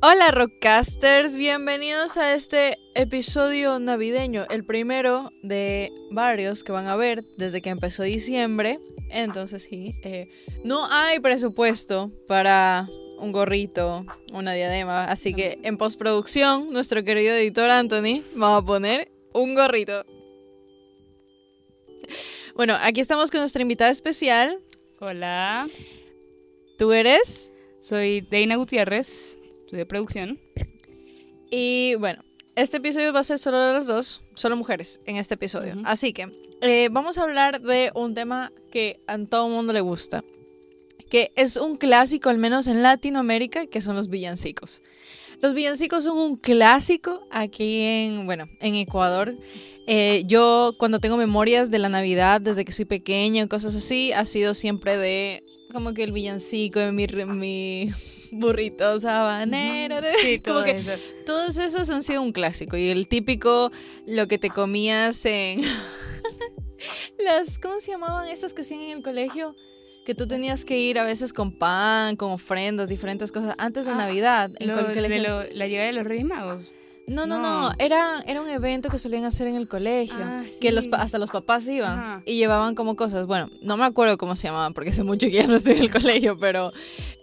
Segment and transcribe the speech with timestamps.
[0.00, 7.24] Hola Rockcasters, bienvenidos a este episodio navideño, el primero de varios que van a ver
[7.36, 8.78] desde que empezó diciembre.
[9.10, 10.28] Entonces sí, eh,
[10.64, 12.88] no hay presupuesto para
[13.18, 19.10] un gorrito, una diadema, así que en postproducción nuestro querido editor Anthony va a poner
[19.32, 20.04] un gorrito.
[22.54, 24.60] Bueno, aquí estamos con nuestra invitada especial.
[25.00, 25.66] Hola,
[26.76, 27.52] ¿Tú eres?
[27.80, 30.38] soy Deina Gutiérrez, estudio producción.
[31.50, 32.20] Y bueno,
[32.56, 35.76] este episodio va a ser solo de las dos, solo mujeres en este episodio.
[35.84, 36.30] Así que
[36.60, 40.24] eh, vamos a hablar de un tema que a todo mundo le gusta,
[41.10, 44.82] que es un clásico, al menos en Latinoamérica, que son los villancicos.
[45.40, 49.36] Los villancicos son un clásico aquí en, bueno, en Ecuador.
[49.86, 54.24] Eh, yo cuando tengo memorias de la Navidad, desde que soy pequeña, cosas así, ha
[54.24, 57.92] sido siempre de como que el villancico de mi, mi
[58.32, 59.96] burrito sabanero.
[60.20, 60.90] Sí, como que eso.
[61.24, 62.76] todos esos han sido un clásico.
[62.76, 63.70] Y el típico,
[64.06, 65.62] lo que te comías en.
[67.18, 67.58] Las.
[67.58, 69.54] ¿Cómo se llamaban estas que hacían en el colegio?
[70.06, 73.92] Que tú tenías que ir a veces con pan, con ofrendas, diferentes cosas, antes de
[73.92, 74.50] Ah, Navidad.
[74.58, 76.64] En Lo- de lo- la llegada de los Reyes Magos.
[77.06, 77.70] No, no, no.
[77.70, 77.72] no.
[77.78, 80.16] Era, era un evento que solían hacer en el colegio.
[80.20, 82.22] Ah, Que los, hasta los papás iban Ajá.
[82.26, 83.26] y llevaban como cosas.
[83.26, 85.82] Bueno, no me acuerdo cómo se llamaban porque hace mucho que ya no estoy en
[85.84, 86.70] el colegio, pero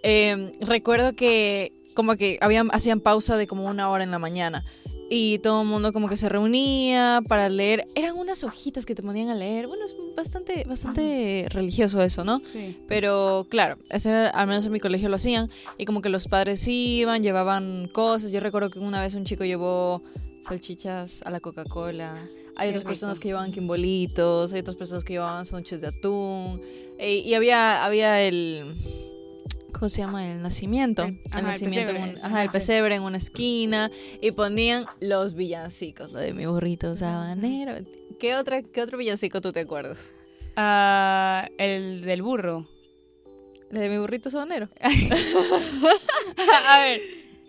[0.04, 4.64] eh, recuerdo que como que habían, hacían pausa de como una hora en la mañana
[5.10, 7.88] y todo el mundo como que se reunía para leer.
[7.96, 9.68] Eran unas hojitas que te ponían a leer.
[9.68, 12.42] Bueno, es bastante, bastante religioso eso, ¿no?
[12.52, 12.78] Sí.
[12.88, 15.50] Pero claro, ese al menos en mi colegio lo hacían.
[15.78, 18.32] Y como que los padres iban, llevaban cosas.
[18.32, 20.02] Yo recuerdo que una vez un chico llevó
[20.40, 22.28] salchichas a la Coca-Cola.
[22.56, 26.62] Hay otras personas que llevaban quimbolitos, hay otras personas que llevaban sándwiches de atún.
[26.98, 28.76] E- y había, había el...
[29.78, 30.32] ¿Cómo se llama?
[30.32, 31.04] El nacimiento.
[31.04, 33.92] El- El, ajá, el nacimiento en pesebre, un- sí, ajá, el pesebre en una esquina.
[34.22, 37.74] Y ponían los villancicos, lo de mi burrito sabanero.
[38.20, 40.14] ¿Qué, otra, ¿Qué otro villancico tú te acuerdas?
[40.56, 42.70] Ah, el del burro.
[43.72, 44.70] ¿El de mi burrito sabanero?
[44.80, 44.90] a
[46.80, 47.02] ver,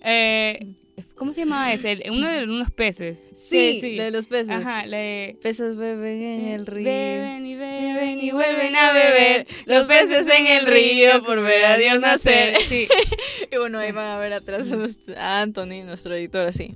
[0.03, 0.75] eh,
[1.15, 2.03] ¿cómo se llama ese?
[2.11, 3.23] Uno de unos peces.
[3.35, 3.97] Sí, sí.
[3.97, 4.51] de los peces.
[4.51, 5.39] Ajá, la de...
[5.43, 6.85] Peces beben en el río.
[6.85, 11.77] Beben y beben y vuelven a beber los peces en el río por ver a
[11.77, 12.57] Dios nacer.
[12.69, 12.89] Sí.
[13.51, 14.71] Y bueno, ahí van a ver atrás
[15.17, 16.75] a, Anthony, nuestro editor, así,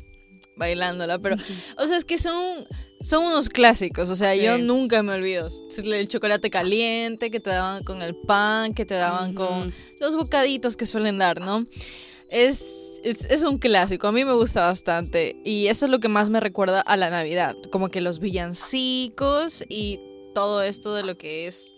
[0.56, 1.18] bailándola.
[1.18, 1.36] Pero,
[1.76, 2.66] o sea, es que son,
[3.00, 4.08] son unos clásicos.
[4.10, 5.48] O sea, yo nunca me olvido.
[5.76, 10.76] El chocolate caliente que te daban con el pan, que te daban con los bocaditos
[10.76, 11.66] que suelen dar, ¿no?
[12.30, 16.08] Es, es, es un clásico, a mí me gusta bastante y eso es lo que
[16.08, 20.00] más me recuerda a la Navidad, como que los villancicos y
[20.34, 21.68] todo esto de lo que es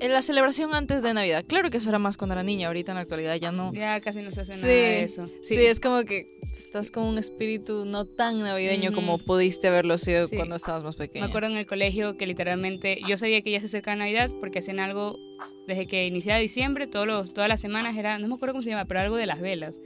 [0.00, 1.44] eh, la celebración antes de Navidad.
[1.46, 3.72] Claro que eso era más cuando era niña, ahorita en la actualidad ya no.
[3.72, 5.28] Ya casi no se hace Sí, nada de eso.
[5.42, 10.26] sí, es como que estás con un espíritu no tan navideño como pudiste haberlo sido
[10.26, 10.36] Sí.
[10.36, 11.26] cuando estabas más Me pequeña.
[11.26, 14.80] acuerdo en el colegio que literalmente yo sabía que ya se acercaba Navidad porque hacían
[14.80, 15.18] algo
[15.66, 18.70] desde que iniciaba diciembre, todos los, todas las semanas era, no me acuerdo cómo se
[18.70, 19.78] llama, pero algo de las velas.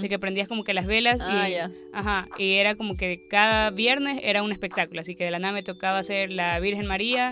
[0.00, 1.68] De que prendías como que las velas Ah, y, ya.
[1.92, 5.00] ajá, y era como que cada viernes era un espectáculo.
[5.00, 7.30] Así que de la nada me tocaba hacer la Virgen María.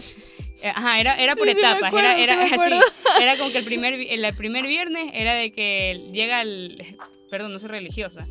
[0.63, 1.85] Eh, Ajá, era, era Sí, por sí etapas.
[1.85, 2.55] acuerdo, era así.
[3.23, 6.83] Era como que el primer, el, primer viernes era de que llega el.
[7.31, 8.27] Perdón, no soy religiosa.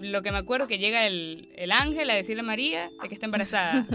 [0.00, 3.14] Lo que me acuerdo que llega el, el ángel a decirle a María de que
[3.14, 3.86] está embarazada.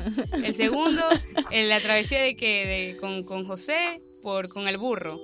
[0.45, 1.03] El segundo,
[1.51, 5.21] la travesía de que de- con, con José por, con el burro.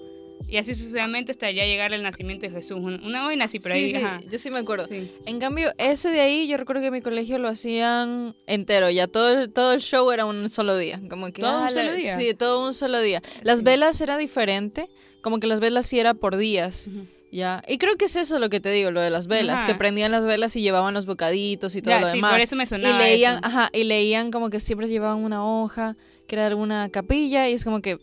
[0.47, 2.77] Y así sucesivamente hasta ya llegar el nacimiento de Jesús.
[2.77, 4.21] Un- Una vaina así, pero sí, ahí, sí, ajá.
[4.31, 4.85] yo sí me acuerdo.
[4.87, 5.11] Sí.
[5.25, 9.07] En cambio, ese de ahí, yo recuerdo que en mi colegio lo hacían entero, ya
[9.07, 12.17] todo, todo el show era un solo día, como que ¿Todo un la- solo día?
[12.17, 13.21] Sí, todo un solo día.
[13.41, 14.87] Las velas era diferente,
[15.21, 16.89] como que las velas sí era por días,
[17.31, 17.61] ya.
[17.67, 19.67] Y creo que es eso lo que te digo, lo de las velas, Ajá.
[19.67, 22.31] que prendían las velas y llevaban los bocaditos y todo Ya, lo sí, demás.
[22.33, 23.45] por eso me y sonaba leían, eso.
[23.45, 25.95] ajá, y leían como que siempre llevaban una hoja,
[26.27, 27.97] que era alguna capilla y es como que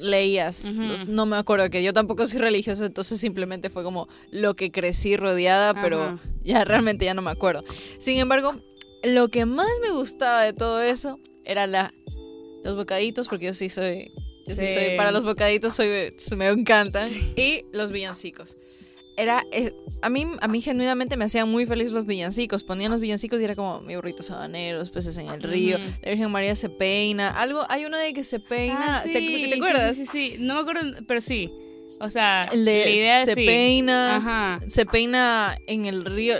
[0.00, 4.54] leías, los- no me acuerdo que yo tampoco soy religiosa, entonces simplemente fue como lo
[4.54, 7.64] que crecí rodeada, pero ya realmente ya no me acuerdo.
[7.98, 8.56] Sin embargo,
[9.02, 11.92] lo que más me gustaba de todo eso era la
[12.64, 14.12] los bocaditos, porque yo sí soy,
[14.46, 14.74] yo sí, Sí.
[14.74, 18.56] soy, para los bocaditos soy, me encantan, y los villancicos.
[19.20, 22.64] Era, eh, a mí, a mí genuinamente me hacían muy feliz los villancicos.
[22.64, 26.10] Ponían los villancicos y era como mi burrito sabanero, los peces en el río, la
[26.10, 27.28] Virgen María se peina.
[27.38, 29.00] Algo, hay uno de que se peina.
[29.00, 29.96] Ah, ¿Te, sí, te acuerdas?
[29.98, 30.36] Sí, sí, sí.
[30.40, 31.52] No me acuerdo, pero sí.
[32.00, 33.44] O sea, de la idea se sí.
[33.44, 34.60] peina, Ajá.
[34.68, 36.36] se peina en el río.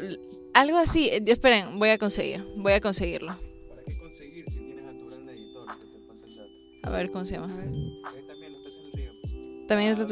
[0.54, 1.10] Algo así.
[1.10, 2.42] Eh, Esperen, voy a conseguir.
[2.56, 3.36] Voy a conseguirlo.
[3.68, 6.50] ¿Para qué conseguir si tienes a tu gran editor que te pasa el dato?
[6.82, 7.54] A ver cómo se llama.
[7.62, 9.66] Ahí también los peces en el río.
[9.68, 10.08] También es Ah, lo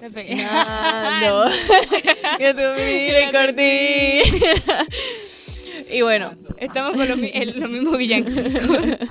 [0.00, 1.50] No, no.
[2.38, 4.44] que tú mire, cortí.
[5.96, 7.18] y bueno, Estamos con los,
[7.56, 9.08] los mismos villancicos.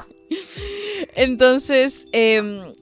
[1.16, 2.74] entonces, em,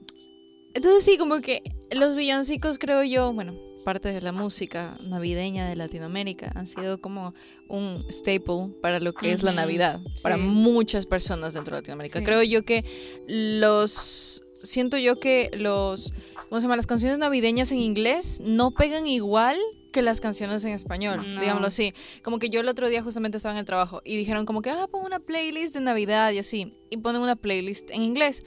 [0.74, 3.54] entonces sí, como que los villancicos creo yo, bueno,
[3.84, 7.34] parte de la música navideña de Latinoamérica han sido como
[7.68, 12.20] un staple para lo que es la Navidad, para muchas personas dentro de Latinoamérica.
[12.20, 12.24] Sí.
[12.24, 12.84] Creo yo que
[13.26, 16.14] los, siento yo que los,
[16.52, 16.76] ¿cómo se llama?
[16.76, 19.56] Las canciones navideñas en inglés no pegan igual
[19.90, 21.40] que las canciones en español, No.
[21.40, 21.94] digámoslo así.
[22.22, 24.68] Como que yo el otro día justamente estaba en el trabajo y dijeron como que,
[24.68, 28.44] ah, pon una playlist de Navidad y así, y ponen una playlist en inglés.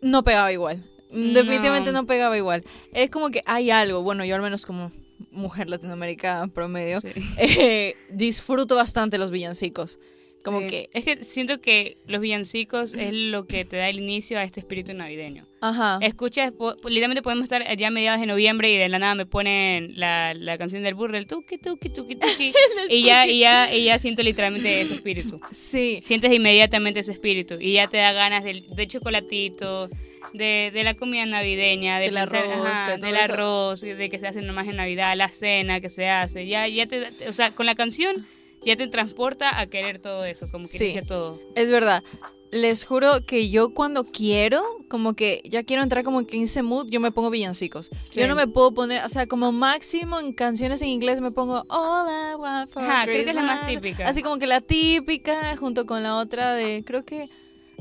[0.00, 0.84] No pegaba igual.
[1.10, 2.02] Definitivamente No.
[2.02, 2.62] no pegaba igual.
[2.92, 4.92] Es como que hay algo, bueno, yo al menos como
[5.32, 7.08] mujer latinoamericana promedio, Sí.
[7.36, 9.98] eh, disfruto bastante los villancicos.
[10.44, 10.66] Como Sí.
[10.68, 14.44] que, Es que siento que los villancicos es lo que te da el inicio a
[14.44, 15.46] este espíritu navideño.
[15.60, 15.98] ajá.
[16.00, 19.26] Escuchas, po- literalmente podemos estar ya a mediados de noviembre y de la nada me
[19.26, 22.52] ponen la, la canción del burro, el tuki, tuki, tuki, tuki.
[22.88, 25.40] y, ya, y, ya, y ya siento literalmente ese espíritu.
[25.50, 29.88] Sí, Sientes inmediatamente ese espíritu y ya te da ganas del, de chocolatito,
[30.32, 34.26] de, de la comida navideña, de Del pensar, arroz, ajá, del arroz, de que se
[34.26, 36.46] hace nomás en Navidad, la cena que se hace.
[36.46, 38.26] Ya, ya te, o sea, con la canción
[38.64, 40.84] ya te transporta a querer todo eso, como que Sí.
[40.84, 41.40] inicia todo.
[41.54, 42.02] es verdad.
[42.50, 46.62] Les juro que yo cuando quiero, como que ya quiero entrar como que en ese
[46.62, 47.90] mood, yo me pongo villancicos.
[48.10, 48.20] Sí.
[48.20, 51.64] Yo no me puedo poner, o sea, como máximo en canciones en inglés me pongo
[51.68, 53.82] All I want for Ajá, creo que es la más Christmas".
[53.82, 54.08] típica.
[54.08, 57.28] Así como que la típica, junto con la otra de, creo que,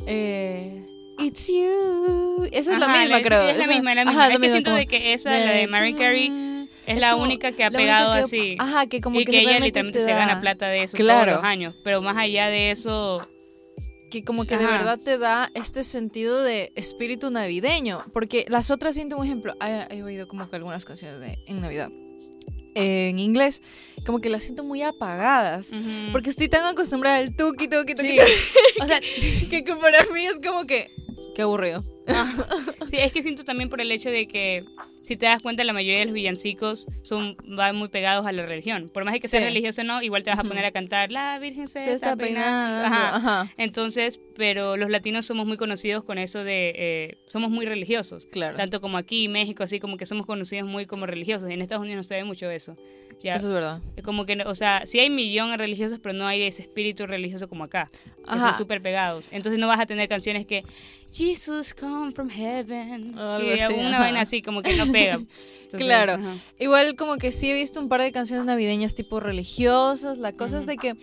[0.06, 0.86] eh,
[1.20, 2.48] It's You.
[2.52, 3.48] Esa es la Ajá, misma, creo.
[3.48, 4.28] Es la misma, la ajá, misma.
[4.28, 6.30] la es que siento como de que esa, la de Mariah Carey,
[6.88, 8.56] es, la como única que ha pegado que- así.
[8.60, 11.26] Ajá, que como y que, que ella literalmente te se gana plata de eso Claro.
[11.26, 11.76] todos los años.
[11.84, 13.28] Pero más allá de eso,
[14.10, 14.78] que como que de Ajá.
[14.78, 18.06] verdad te da este sentido de espíritu navideño.
[18.14, 21.62] Porque las otras, siento un ejemplo, he, he oído como que algunas canciones de, en
[21.62, 21.90] Navidad
[22.80, 23.64] en inglés,
[24.06, 25.72] como que las siento muy apagadas.
[25.72, 26.12] ujú.
[26.12, 28.18] Porque estoy tan acostumbrada al tuki, tuki, tuki, Sí.
[28.18, 28.32] tuki,
[28.82, 29.00] o sea,
[29.50, 30.88] que, que para mí es como que,
[31.34, 31.84] qué aburrido.
[32.92, 34.64] sí, es que siento también por el hecho de que,
[35.08, 38.46] si te das cuenta, la mayoría de los villancicos son van muy pegados a la
[38.46, 38.90] religión.
[38.94, 39.30] Por más que Sí.
[39.38, 41.94] seas religioso o no, igual te vas a poner a cantar La Virgen se, Se
[41.94, 42.88] está peinando.
[42.88, 43.16] Ajá.
[43.16, 43.54] Ajá.
[43.58, 48.26] Entonces, pero los latinos somos muy conocidos con eso de, eh, somos muy religiosos.
[48.32, 48.58] Claro.
[48.58, 51.50] Tanto como aquí, México, así como que somos conocidos muy como religiosos.
[51.50, 52.76] En Estados Unidos no se ve mucho eso.
[53.24, 53.82] Ya, Eso es verdad.
[53.96, 57.08] es como que, o sea, sí hay millones de religiosos, pero no hay ese espíritu
[57.08, 57.90] religioso como acá.
[58.18, 58.50] Que Ajá.
[58.50, 59.28] son súper pegados.
[59.32, 60.64] Entonces no vas a tener canciones que
[61.18, 63.18] Jesus come from heaven.
[63.18, 65.16] O algo y así, una vaina así, como que no pega.
[65.64, 66.14] Entonces, Claro.
[66.14, 66.36] ajá.
[66.60, 70.18] Igual como que sí he visto un par de canciones navideñas tipo religiosas.
[70.18, 70.96] La cosa es de que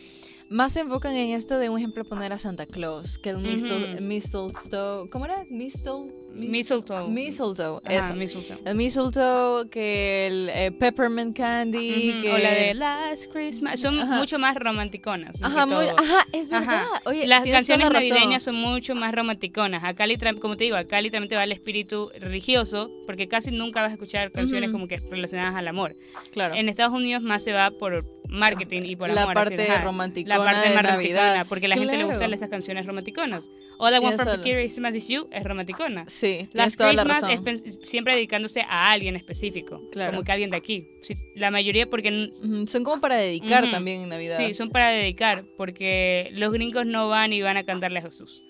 [0.51, 5.09] más se enfocan en esto de un ejemplo poner a Santa Claus, que el mistletoe,
[5.11, 5.45] ¿cómo era?
[5.51, 7.09] Mistle, mis- Mistletoe.
[7.09, 8.15] Mistletoe, Ajá, eso.
[8.15, 8.59] mistletoe.
[8.65, 13.81] El mistletoe, que el eh, peppermint candy, que O la de Last Christmas.
[13.81, 14.17] Son Ajá.
[14.17, 15.37] mucho más romanticonas.
[15.43, 16.85] Ajá, muy, ajá, es verdad.
[17.07, 19.83] Oye, Las canciones navideñas son mucho más romanticonas.
[19.85, 20.05] Acá,
[20.41, 24.31] como te digo, acá literalmente va el espíritu religioso, porque casi nunca vas a escuchar
[24.33, 25.97] canciones como que relacionadas al amor.
[26.33, 26.55] Claro.
[26.55, 29.35] En Estados Unidos más se va por marketing y por La amor.
[29.35, 29.83] parte ajá.
[29.85, 32.11] romanticona La parte más romanticona, porque a la gente le Claro.
[32.13, 33.51] gustan esas canciones romanticonas.
[33.79, 36.05] All I Want for Christmas is You es romanticona.
[36.09, 37.63] Sí, Last toda la Christmas razón.
[37.65, 40.13] es siempre dedicándose a alguien específico, Claro.
[40.13, 40.89] como que alguien de aquí.
[41.03, 42.31] Sí, la mayoría porque
[42.67, 44.39] Son como para dedicar también en Navidad.
[44.39, 48.43] sí, son para dedicar, porque los gringos no van y van a cantarle a Jesús.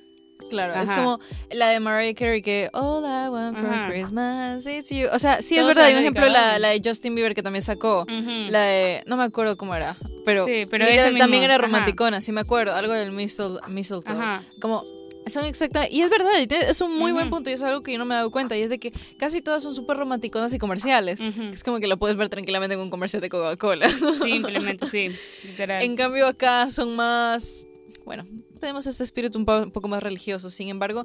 [0.51, 0.97] Claro, es Ajá.
[1.03, 3.89] como la de Mariah Carey que All I want for Ajá.
[3.89, 5.09] Christmas is you.
[5.13, 5.87] O sea, sí es verdad.
[5.87, 8.07] Hay un ejemplo, la, la de Justin Bieber que también sacó.
[8.09, 9.03] La de.
[9.07, 9.97] No me acuerdo cómo era.
[10.25, 10.87] Pero, Sí, pero
[11.19, 11.63] también era ajá.
[11.65, 12.75] romanticona, sí me acuerdo.
[12.75, 14.13] Algo del mistle, mistletoe.
[14.15, 14.43] Ajá.
[14.61, 14.85] Como.
[15.27, 15.95] Son exactamente.
[15.95, 18.15] Y es verdad, es un muy buen punto y es algo que yo no me
[18.15, 18.59] he dado cuenta.
[18.59, 21.21] Y es de que casi todas son súper romanticonas y comerciales.
[21.23, 23.89] Es como que lo puedes ver tranquilamente en un comercial de Coca-Cola.
[24.23, 25.09] Simplemente, sí,
[25.43, 25.83] literal.
[25.85, 27.67] En cambio acá son más,
[28.05, 28.27] bueno,
[28.61, 30.51] tenemos este espíritu un, po- un poco más religioso.
[30.51, 31.05] Sin embargo,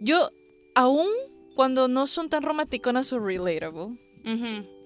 [0.00, 0.30] yo
[0.74, 1.08] aún
[1.54, 3.98] cuando no son tan romanticonas o relatable,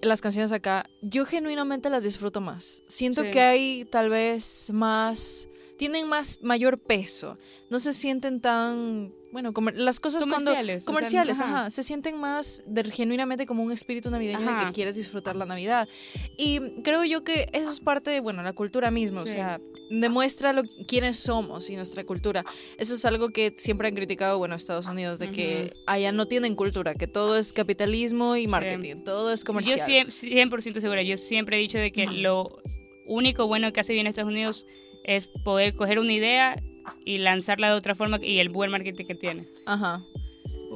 [0.03, 2.83] las canciones acá, yo genuinamente las disfruto más.
[2.89, 3.31] Siento Sí.
[3.31, 7.39] que hay tal vez más, tienen más mayor peso.
[7.71, 11.61] No se sienten tan bueno, comer- las cosas cuando Comerciales, o sea, comerciales, ajá.
[11.61, 11.71] ajá.
[11.71, 14.67] se sienten más de, genuinamente como un espíritu navideño de Ajá.
[14.67, 15.89] que quieres disfrutar la Navidad.
[16.37, 19.33] Y creo yo que eso es parte de, bueno, la cultura misma, o Sí.
[19.33, 22.45] sea, demuestra lo, quiénes somos y nuestra cultura.
[22.79, 26.55] Eso es algo que siempre han criticado, bueno, Estados Unidos, de que allá no tienen
[26.57, 29.79] cultura, que todo es capitalismo y marketing, todo es comercial.
[29.79, 32.61] Yo siem- 100% segura, yo siempre he dicho de que lo
[33.07, 34.67] único bueno que hace bien Estados Unidos
[35.05, 36.63] es poder coger una idea
[37.05, 39.49] y lanzarla de otra forma y el buen marketing que tiene.
[39.67, 40.03] Ajá.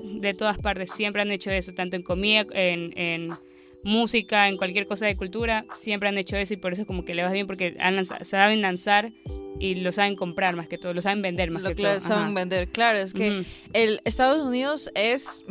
[0.05, 3.37] De todas partes, siempre han hecho eso, tanto en comida, en, en
[3.85, 7.05] música, en cualquier cosa de cultura, siempre han hecho eso y por eso es como
[7.05, 9.13] que le va bien porque han lanza- saben lanzar
[9.59, 12.01] y lo saben comprar más que todo, lo saben vender más Lo que todo.
[12.01, 12.35] saben Ajá.
[12.35, 12.69] vender.
[12.69, 15.43] Claro, es que el Estados Unidos es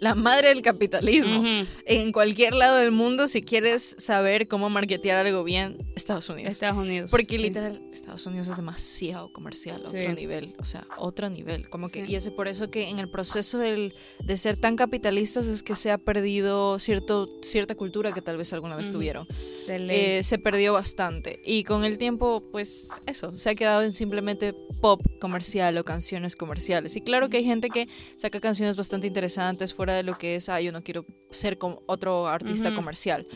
[0.00, 1.40] la madre del capitalismo.
[1.40, 1.66] ujú.
[1.86, 6.52] En cualquier lado del mundo, si quieres saber cómo marketear algo bien, Estados Unidos.
[6.52, 7.10] Estados Unidos.
[7.10, 7.42] Porque sí.
[7.42, 10.08] literal, Estados Unidos es demasiado comercial, otro Sí.
[10.08, 11.68] nivel, o sea, otro nivel.
[11.68, 12.12] Como que, Sí.
[12.12, 15.74] Y es por eso que en el proceso del, de ser tan capitalistas es que
[15.76, 18.98] se ha perdido cierto, cierta cultura que tal vez alguna vez Ujú.
[18.98, 19.26] tuvieron.
[19.66, 19.96] De ley.
[20.18, 21.40] Eh, se perdió bastante.
[21.44, 26.36] Y con el tiempo, pues eso, se ha quedado en simplemente pop comercial o canciones
[26.36, 26.96] comerciales.
[26.96, 30.48] Y claro que hay gente que saca canciones bastante interesantes fuera de lo que es,
[30.48, 33.26] ah, yo no quiero ser como otro artista comercial.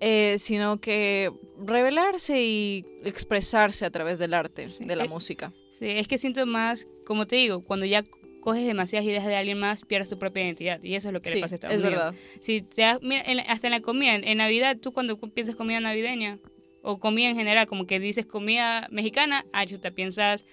[0.00, 4.84] Eh, sino que revelarse y expresarse a través del arte, Sí.
[4.84, 5.52] de la Eh, música.
[5.72, 8.02] Sí, es que siento más, como te digo, cuando ya
[8.40, 10.82] coges demasiadas ideas de alguien más, pierdes tu propia identidad.
[10.82, 11.98] Y eso es lo que Sí, le pasa a Estados es Unidos.
[11.98, 12.14] verdad.
[12.40, 15.18] Si te das- mira, en la- hasta en la comida, en, en Navidad, tú cuando
[15.18, 16.38] piensas comida navideña,
[16.82, 20.46] o comida en general, como que dices comida mexicana, ah, chuta, piensas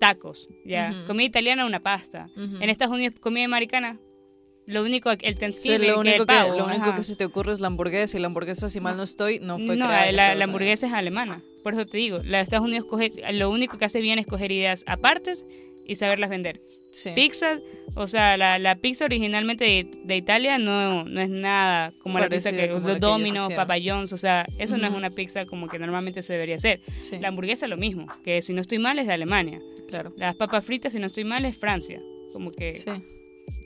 [0.00, 0.90] tacos, ya.
[0.96, 1.06] Ujú.
[1.08, 2.30] Comida italiana, una pasta.
[2.36, 3.98] En Estados Unidos, comida americana,
[4.66, 6.94] lo único, el Sí, lo que único, que, pavo, lo único ajá.
[6.94, 9.56] que se te ocurre es la hamburguesa y la hamburguesa, si mal no estoy, no
[9.58, 10.48] fue No, creada en la, Estados la Unidos.
[10.48, 11.42] hamburguesa es alemana.
[11.62, 14.26] Por eso te digo, la de Estados Unidos coge, lo único que hace bien es
[14.26, 15.44] coger ideas apartes
[15.86, 16.60] y saberlas vender.
[16.92, 17.10] Sí.
[17.14, 17.58] Pizza,
[17.96, 22.28] o sea, la, la pizza originalmente de, de Italia no, no es nada como la
[22.28, 23.54] pizza Parecida que como la los que ellos Domino's.
[23.54, 26.80] Papa John's, o sea, eso no es una pizza como que normalmente se debería hacer.
[27.00, 29.60] Sí, La hamburguesa lo mismo, que si no estoy mal es de Alemania.
[29.88, 30.12] claro.
[30.16, 32.00] Las papas fritas, si no estoy mal, es Francia.
[32.32, 32.90] Como que Sí.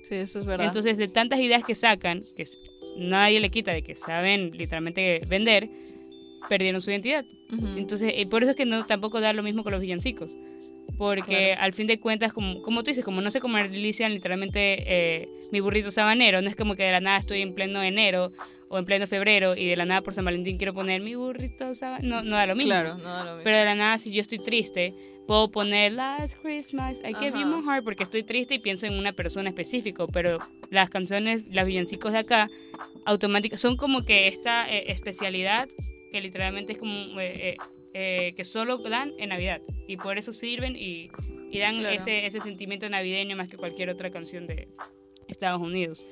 [0.09, 0.67] Sí, eso es verdad.
[0.67, 2.45] entonces, de tantas ideas que sacan, que
[2.97, 5.69] nadie le quita de que saben literalmente vender,
[6.49, 7.25] perdieron su identidad.
[7.77, 10.35] Entonces, eh, por eso es que no tampoco da lo mismo con los villancicos.
[10.97, 11.63] Porque Claro.
[11.63, 15.61] al fin de cuentas, como, como tú dices, como no se comercializan literalmente eh, mi
[15.61, 18.33] burrito sabanero, no es como que de la nada estoy en pleno enero
[18.71, 21.75] o en pleno febrero y de la nada por San Valentín quiero poner mi burrito
[21.75, 22.17] sabanero.
[22.17, 22.71] No, no da lo mismo.
[22.73, 23.45] Claro, no da lo mismo.
[23.45, 24.95] Pero de la nada, si yo estoy triste,
[25.27, 28.95] puedo poner Last Christmas, I gave you my heart, porque estoy triste y pienso en
[28.95, 30.07] una persona específica.
[30.07, 30.39] Pero
[30.71, 32.49] las canciones, las villancicos de acá,
[33.05, 35.69] automáticas, son como que esta eh, especialidad
[36.13, 37.57] que literalmente es como eh, eh,
[37.95, 39.61] eh, que solo dan en Navidad.
[39.87, 41.11] Y por eso sirven y,
[41.51, 41.95] y dan Claro.
[41.95, 44.69] ese, ese sentimiento navideño más que cualquier otra canción de
[45.27, 46.07] Estados Unidos.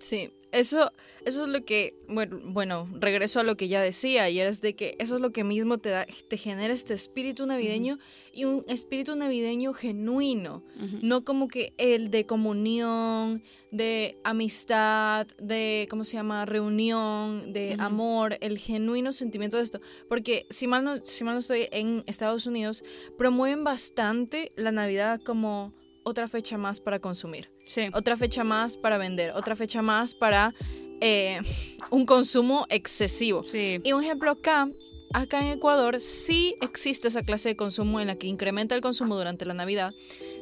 [0.00, 0.92] Sí, eso,
[1.26, 4.74] eso es lo que, bueno, bueno, regreso a lo que ya decía, y es de
[4.74, 7.98] que eso es lo que mismo te da, te genera este espíritu navideño
[8.32, 10.64] y un espíritu navideño genuino,
[11.02, 18.38] no como que el de comunión, de amistad, de, ¿cómo se llama?, reunión, de amor,
[18.40, 19.80] el genuino sentimiento de esto.
[20.08, 22.82] Porque si mal, no, si mal no estoy, en Estados Unidos
[23.18, 27.82] promueven bastante la Navidad como otra fecha más para consumir Sí.
[27.94, 30.52] otra fecha más para vender, otra fecha más para
[31.00, 31.40] eh,
[31.90, 33.44] un consumo excesivo.
[33.44, 33.78] Sí.
[33.84, 34.68] Y un ejemplo acá,
[35.12, 39.16] acá en Ecuador sí existe esa clase de consumo en la que incrementa el consumo
[39.16, 39.94] durante la Navidad.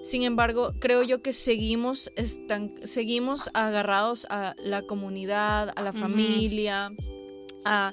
[0.02, 6.92] Sin embargo, creo yo que seguimos, estan- seguimos agarrados a la comunidad, a la familia,
[7.64, 7.92] a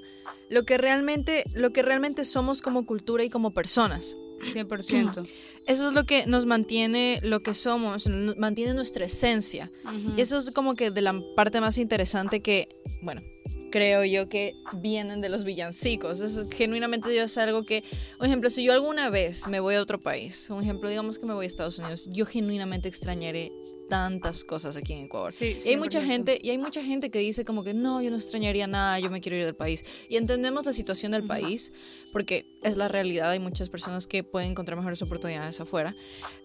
[0.50, 4.16] lo que realmente, lo que realmente somos como cultura y como personas.
[4.40, 5.28] 100%.
[5.68, 9.72] Eso es lo que nos mantiene lo que somos, nos mantiene nuestra esencia.
[10.16, 12.70] Y eso es como que de la parte más interesante que,
[13.02, 13.24] bueno,
[13.72, 16.22] creo yo que vienen de los villancicos.
[16.22, 17.84] Es, genuinamente yo es algo que,
[18.18, 21.26] por ejemplo, si yo alguna vez me voy a otro país, un ejemplo, digamos que
[21.26, 23.52] me voy a Estados Unidos, yo genuinamente extrañaré
[23.88, 25.34] tantas cosas aquí en Ecuador.
[25.34, 26.06] Sí, Y hay mucha 100%.
[26.06, 29.10] gente, y hay mucha gente que dice como que no, yo no extrañaría nada, yo
[29.10, 29.84] me quiero ir del país.
[30.10, 31.72] Y entendemos la situación del país,
[32.12, 35.96] porque es la realidad, hay muchas personas que pueden encontrar mejores oportunidades afuera.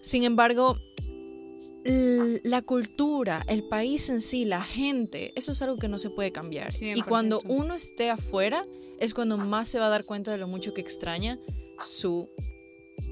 [0.01, 0.77] Sin embargo,
[1.83, 6.31] la cultura, el país en sí, la gente, eso es algo que no se puede
[6.31, 6.71] cambiar.
[6.79, 7.45] Y cuando 100%.
[7.49, 8.65] uno esté afuera,
[8.99, 11.39] es cuando más se va a dar cuenta de lo mucho que extraña
[11.79, 12.29] su,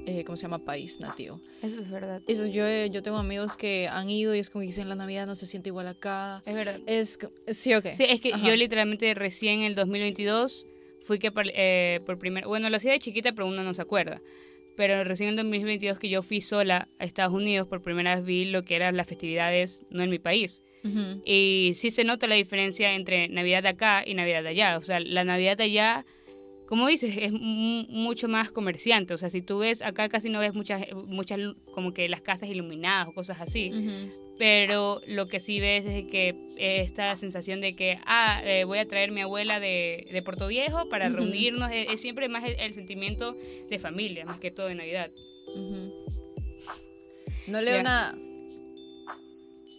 [0.06, 0.58] eh, ¿cómo se llama?
[0.64, 1.40] País nativo.
[1.62, 2.22] Eso es verdad.
[2.26, 4.94] Eso, yo, eh, yo tengo amigos que han ido y es como que dicen la
[4.96, 6.42] Navidad no se siente igual acá.
[6.46, 6.80] Es verdad.
[6.86, 7.86] Es, sí, ok.
[7.96, 8.46] Sí, es que Ajá.
[8.48, 10.66] yo literalmente recién en el 2022
[11.02, 12.46] fui que par- eh, por primera...
[12.46, 14.20] Bueno, lo hacía de chiquita, pero uno no se acuerda.
[14.76, 18.44] pero recién en 2022 que yo fui sola a Estados Unidos, por primera vez vi
[18.46, 20.62] lo que eran las festividades no en mi país.
[21.26, 24.78] Y sí se nota la diferencia entre Navidad de acá y Navidad de allá.
[24.78, 26.06] O sea, la Navidad de allá,
[26.70, 29.12] como dices, es mu- mucho más comerciante.
[29.12, 31.38] O sea, si tú ves, acá casi no ves muchas, muchas
[31.74, 33.70] como que las casas iluminadas o cosas así.
[34.38, 38.88] Pero lo que sí ves es que esta sensación de que, ah, eh, voy a
[38.88, 42.58] traer a mi abuela de, de Puerto Viejo para reunirnos, es, es siempre más el,
[42.58, 43.36] el sentimiento
[43.68, 45.10] de familia, más que todo de Navidad.
[47.48, 47.82] No leo Ya.
[47.82, 48.18] nada.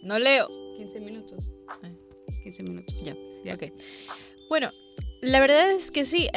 [0.03, 0.47] No leo.
[0.77, 1.51] 15 minutos.
[1.83, 1.95] Eh.
[2.43, 2.95] 15 minutos.
[3.03, 3.55] Ya, Ya.
[3.55, 3.63] ok.
[4.49, 4.71] Bueno,
[5.21, 6.27] la verdad es que sí,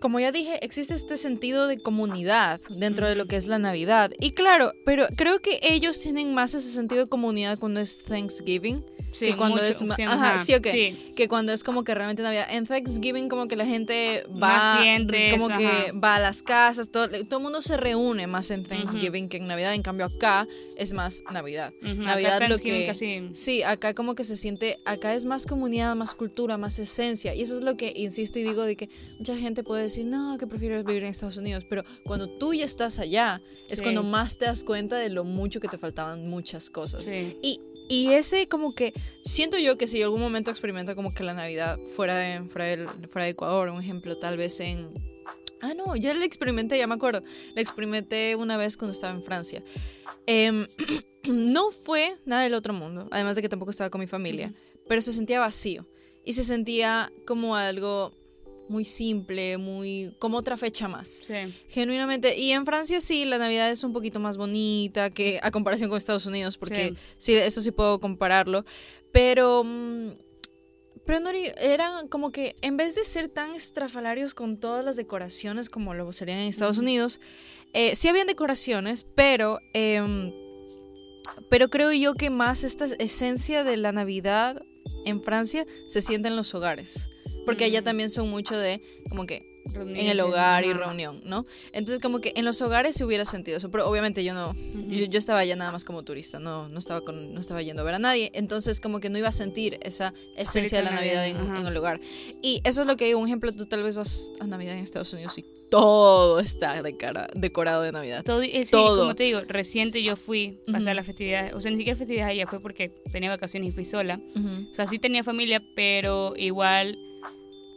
[0.00, 4.10] como ya dije, existe este sentido de comunidad dentro de lo que es la Navidad.
[4.18, 8.84] Y claro, pero creo que ellos tienen más ese sentido de comunidad cuando es Thanksgiving.
[9.12, 10.66] Sí, que cuando mucho, es sí, ajá, sí, ok.
[10.70, 12.46] Sí, que cuando es como que realmente Navidad.
[12.50, 17.08] En Thanksgiving como que la gente va, sientes, como que va a las casas, todo,
[17.26, 19.74] todo el mundo se reúne más en Thanksgiving que en Navidad.
[19.74, 21.72] En cambio acá es más Navidad.
[21.82, 22.86] Ujú, acá Navidad lo Thanksgiving que...
[22.86, 27.34] casi- Sí, acá como que se siente, acá es más comunidad, más cultura, más esencia.
[27.34, 28.88] Y eso es lo que insisto y digo de que
[29.18, 31.64] mucha gente puede decir, no, que prefiero vivir en Estados Unidos.
[31.68, 35.60] Pero cuando tú ya estás allá, es cuando más te das cuenta de lo mucho
[35.60, 37.04] que te faltaban muchas cosas.
[37.04, 37.36] Sí.
[37.42, 37.60] Y,
[37.92, 41.78] y ese como que, siento yo que si algún momento experimento como que la Navidad
[41.94, 44.94] fuera de, fuera de Ecuador, un ejemplo tal vez en...
[45.60, 47.22] Ah, no, ya la experimenté, ya me acuerdo.
[47.54, 49.62] La experimenté una vez cuando estaba en Francia.
[50.24, 50.66] Em,
[51.28, 54.54] no fue nada del otro mundo, además de que tampoco estaba con mi familia,
[54.88, 55.86] pero se sentía vacío.
[56.24, 58.14] Y se sentía como algo
[58.72, 60.14] muy simple, muy...
[60.18, 61.20] como otra fecha más.
[61.24, 61.34] Sí.
[61.68, 62.36] Genuinamente.
[62.38, 65.96] Y en Francia sí, la Navidad es un poquito más bonita que a comparación con
[65.96, 68.64] Estados Unidos, porque sí, eso sí puedo compararlo.
[69.12, 69.62] Pero.
[69.64, 70.10] mm,
[71.04, 74.96] Pero no era- eran como que en vez de ser tan estrafalarios con todas las
[74.96, 76.78] decoraciones como lo serían en Estados.
[76.78, 77.20] Unidos,
[77.74, 79.58] eh, sí habían decoraciones, pero.
[79.74, 80.32] em,
[81.50, 84.62] pero creo yo que más esta esencia de la Navidad
[85.04, 87.10] en Francia se siente en los hogares.
[87.44, 87.84] Porque allá Mm.
[87.84, 91.46] también son mucho de como que en el hogar y reunión, ¿no?
[91.72, 94.90] Entonces como que en los hogares se hubiera sentido eso, pero obviamente yo no, Ujú.
[94.90, 97.82] yo, yo estaba allá nada más como turista, no, no, estaba con, no estaba yendo
[97.82, 100.90] a ver a nadie, entonces como que no iba a sentir esa esencia de la
[100.90, 102.00] Navidad en, en el hogar.
[102.42, 104.82] Y eso es lo que digo, un ejemplo, tú tal vez vas a Navidad en
[104.82, 108.24] Estados Unidos y todo está decara- decorado de Navidad.
[108.24, 108.98] Todo, eh, sí, Todo.
[109.02, 110.96] como te digo, reciente yo fui a pasar Ujú.
[110.96, 114.20] las festividades, o sea, ni siquiera festividades allá, fue porque tenía vacaciones y fui sola.
[114.34, 114.70] Ujú.
[114.72, 116.98] O sea, sí tenía familia, pero igual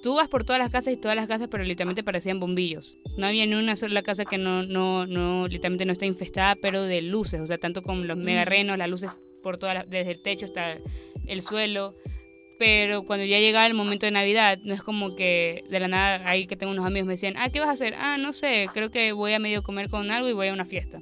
[0.06, 2.96] tú vas por todas las casas y todas las casas, pero literalmente parecían bombillos.
[3.18, 6.84] No había ni una sola casa que no, no, no, literalmente no está infestada, pero
[6.84, 8.48] de luces, o sea, tanto con los mega Mm.
[8.48, 9.10] renos, las luces
[9.42, 10.78] por todas las- desde el techo hasta
[11.26, 11.96] el suelo.
[12.60, 16.30] Pero cuando ya llegaba el momento de Navidad, no es como que de la nada,
[16.30, 17.96] ahí que tengo unos amigos me decían, ah, ¿qué vas a hacer?
[17.98, 20.66] Ah, no sé, creo que voy a medio comer con algo y voy a una
[20.66, 21.02] fiesta.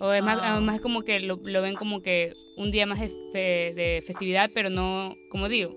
[0.00, 0.54] O es más, Ah.
[0.54, 4.50] además como que lo, lo ven como que un día más de, fe- de festividad,
[4.52, 5.74] pero no, como digo,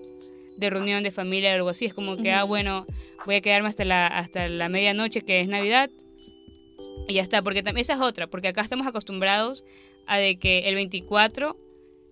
[0.58, 1.84] de reunión de familia o algo así.
[1.86, 2.86] Es como que, ah, bueno,
[3.24, 5.90] voy a quedarme hasta la, hasta la medianoche, que es Navidad,
[7.08, 7.42] y ya está.
[7.42, 9.64] Porque también esa es otra, porque acá estamos acostumbrados
[10.06, 11.56] a de que el 24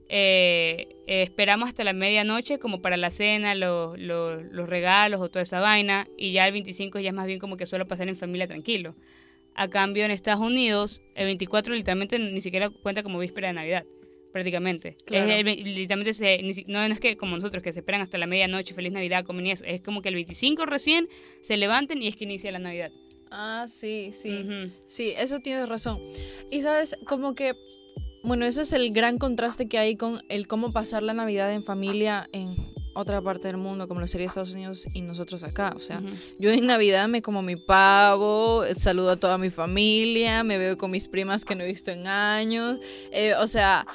[0.09, 5.29] eh, eh, esperamos hasta la medianoche como para la cena, lo- lo- los regalos o
[5.29, 8.09] toda esa vaina, y ya el 25 ya es más bien como que solo pasar
[8.09, 8.95] en familia tranquilo.
[9.55, 13.85] A cambio, en Estados Unidos, el 24 literalmente ni siquiera cuenta como víspera de Navidad,
[14.37, 14.99] prácticamente.
[15.07, 15.31] Claro.
[15.31, 18.27] Es ve- literalmente se, no, no es que como nosotros que se esperan hasta la
[18.27, 19.64] medianoche, feliz Navidad, y eso.
[19.64, 21.09] Es como que el 25 recién
[21.40, 22.92] se levanten y es que inicia la Navidad.
[23.31, 24.44] Ah, sí, sí.
[24.87, 26.01] Sí, eso tienes razón.
[26.51, 27.55] Y sabes, como que,
[28.22, 31.64] bueno, ese es el gran contraste que hay con el cómo pasar la Navidad en
[31.64, 32.55] familia en
[32.94, 35.75] otra parte del mundo, como lo sería Estados Unidos y nosotros acá.
[35.77, 36.01] O sea,
[36.38, 40.79] yo en Navidad me como mi pavo, eh, saludo a toda mi familia, me veo
[40.79, 42.81] con mis primas que no he visto en años.
[43.12, 43.87] eh, o sea,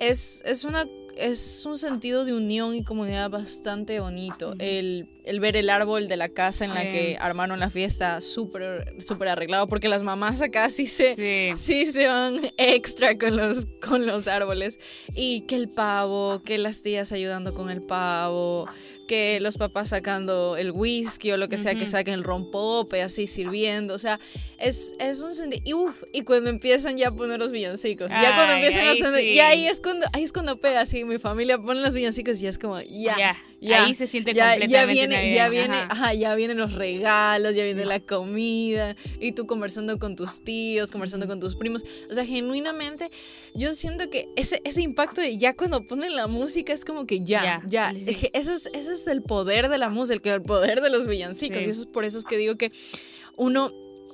[0.00, 0.86] es, es una...
[1.16, 4.54] Es un sentido de unión y comunidad bastante bonito.
[4.60, 8.94] El, el ver el árbol de la casa en la que armaron la fiesta súper
[9.02, 11.56] súper arreglado, porque las mamás acá sí se, Sí.
[11.60, 14.78] sí se van extra con los, con los árboles.
[15.12, 18.68] Y que el pavo, que las tías ayudando con el pavo,
[19.08, 23.26] que los papás sacando el whisky o lo que sea, que saquen el rompope así
[23.26, 23.94] sirviendo.
[23.94, 24.20] O sea,
[24.58, 25.62] es, es un sentido.
[25.64, 28.08] Y, uf, y cuando empiezan ya a poner los villancicos.
[28.10, 29.26] ya cuando Ay, empiezan a sonar- sí.
[29.30, 31.02] Y ahí es cuando, ahí es cuando pega así.
[31.04, 33.36] Mi familia pone los villancicos y es como, ya.
[33.60, 33.84] Ya.
[33.84, 35.88] Ahí se siente Ya, completamente ya viene, ya navideño, viene, ajá.
[35.90, 40.90] ajá, ya vienen los regalos, ya viene la comida, y tú conversando con tus tíos,
[40.90, 41.84] conversando con tus primos.
[42.10, 43.10] O sea, genuinamente,
[43.54, 47.20] yo siento que ese, ese impacto de ya cuando ponen la música es como que
[47.24, 47.92] ya, ya.
[47.92, 48.28] Ya, sí.
[48.32, 51.58] Ese, es, ese es el poder de la música, el poder de los villancicos.
[51.58, 51.64] Sí.
[51.66, 52.70] Y eso es por eso es que digo que
[53.36, 53.72] uno,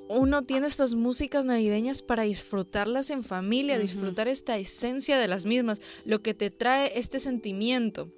[0.09, 3.83] uno tiene estas músicas navideñas para disfrutarlas en familia, Ujú.
[3.83, 8.11] disfrutar esta esencia de las mismas, lo que te trae este sentimiento,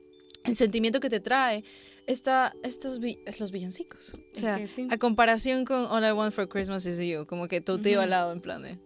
[0.46, 1.64] el sentimiento que te trae
[2.06, 4.14] esta, estos vi- los villancicos.
[4.14, 4.86] O Es sea, que sí.
[4.90, 8.00] a comparación con All I Want for Christmas is You, como que tu tío Ujú.
[8.02, 8.78] al lado en plan de...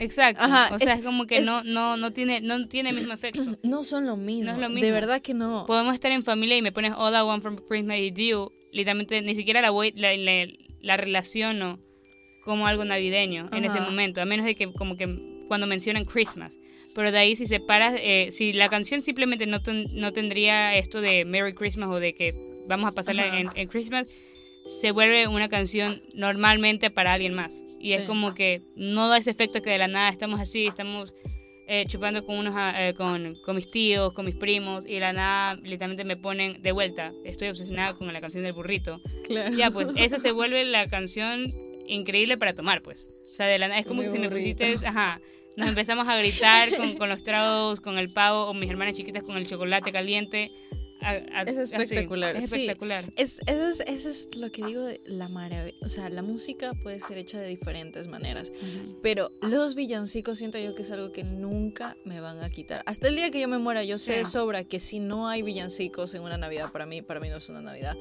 [0.00, 0.40] Exacto.
[0.44, 2.96] Ajá, o sea, es- es, como que es- no, no, no tiene, no tiene el
[2.96, 3.42] mismo efecto.
[3.64, 4.52] No son lo mismo.
[4.56, 5.64] lo De verdad que no.
[5.66, 8.52] Podemos estar en familia y me pones All I Want from Christmas is You.
[8.72, 10.46] Literalmente ni siquiera la voy, la, la,
[10.80, 11.80] la relaciono
[12.44, 15.06] como algo navideño en ese momento, a menos de que como que
[15.48, 16.58] cuando mencionan Christmas.
[16.94, 21.00] Pero de ahí si separas, eh, si la canción simplemente no, ten- no tendría esto
[21.00, 22.34] de Merry Christmas o de que
[22.68, 24.06] vamos a pasarla en, en Christmas,
[24.66, 27.62] se vuelve una canción normalmente para alguien más.
[27.80, 28.06] Y es Sí.
[28.06, 31.14] como que no da ese efecto que de la nada estamos así, estamos
[31.70, 35.00] eh, chupando con unos ah, eh, con, con mis tíos, con mis primos, y de
[35.00, 37.12] la nada literalmente me ponen de vuelta.
[37.24, 39.00] Estoy obsesionada con la canción del burrito.
[39.26, 39.54] Claro.
[39.54, 41.52] Ya, pues esa se vuelve la canción
[41.86, 43.08] increíble para tomar, pues.
[43.32, 45.20] O sea, de la nada es como Muy que si me pusiste, ajá,
[45.58, 49.24] nos empezamos a gritar con, con los tragos, con el pavo, o mis hermanas chiquitas
[49.24, 50.52] con el chocolate caliente.
[51.00, 51.74] A- a- Es así.
[51.74, 52.60] espectacular, Es sí.
[52.62, 53.12] espectacular.
[53.16, 55.76] Es, eso, es, eso es lo que digo de la maravilla.
[55.82, 58.50] O sea, la música puede ser hecha de diferentes maneras.
[58.50, 58.98] Ujú.
[59.02, 62.82] Pero los villancicos siento yo que es algo que nunca me van a quitar.
[62.86, 64.32] Hasta el día que yo me muera, yo sé de Sí.
[64.32, 67.48] sobra que si no hay villancicos en una Navidad, para mí, para mí no es
[67.48, 67.96] una Navidad,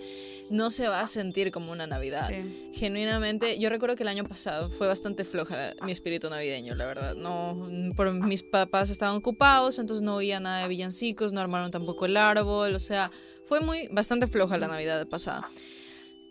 [0.50, 2.30] no se va a sentir como una Navidad.
[2.30, 2.70] Sí.
[2.74, 7.16] Genuinamente, yo recuerdo que el año pasado fue bastante floja mi espíritu navideño, la verdad.
[7.16, 12.06] No, por mis papás estaban ocupados, entonces no oía nada de villancicos, no armaron tampoco
[12.06, 13.12] el árbol, o sea,
[13.46, 15.50] fue muy bastante floja la Navidad pasada.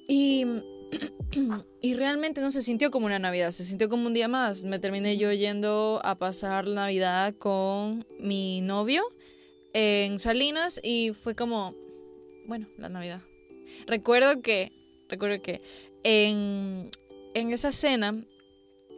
[0.08, 0.46] Y
[1.80, 4.64] y realmente no se sintió como una Navidad, se sintió como un día más.
[4.64, 9.02] Me terminé yo yendo a pasar la Navidad con mi novio
[9.72, 11.74] en Salinas y fue como,
[12.46, 13.20] bueno, la Navidad.
[13.86, 14.72] Recuerdo que,
[15.08, 15.62] recuerdo que
[16.02, 16.90] en,
[17.34, 18.24] en esa cena,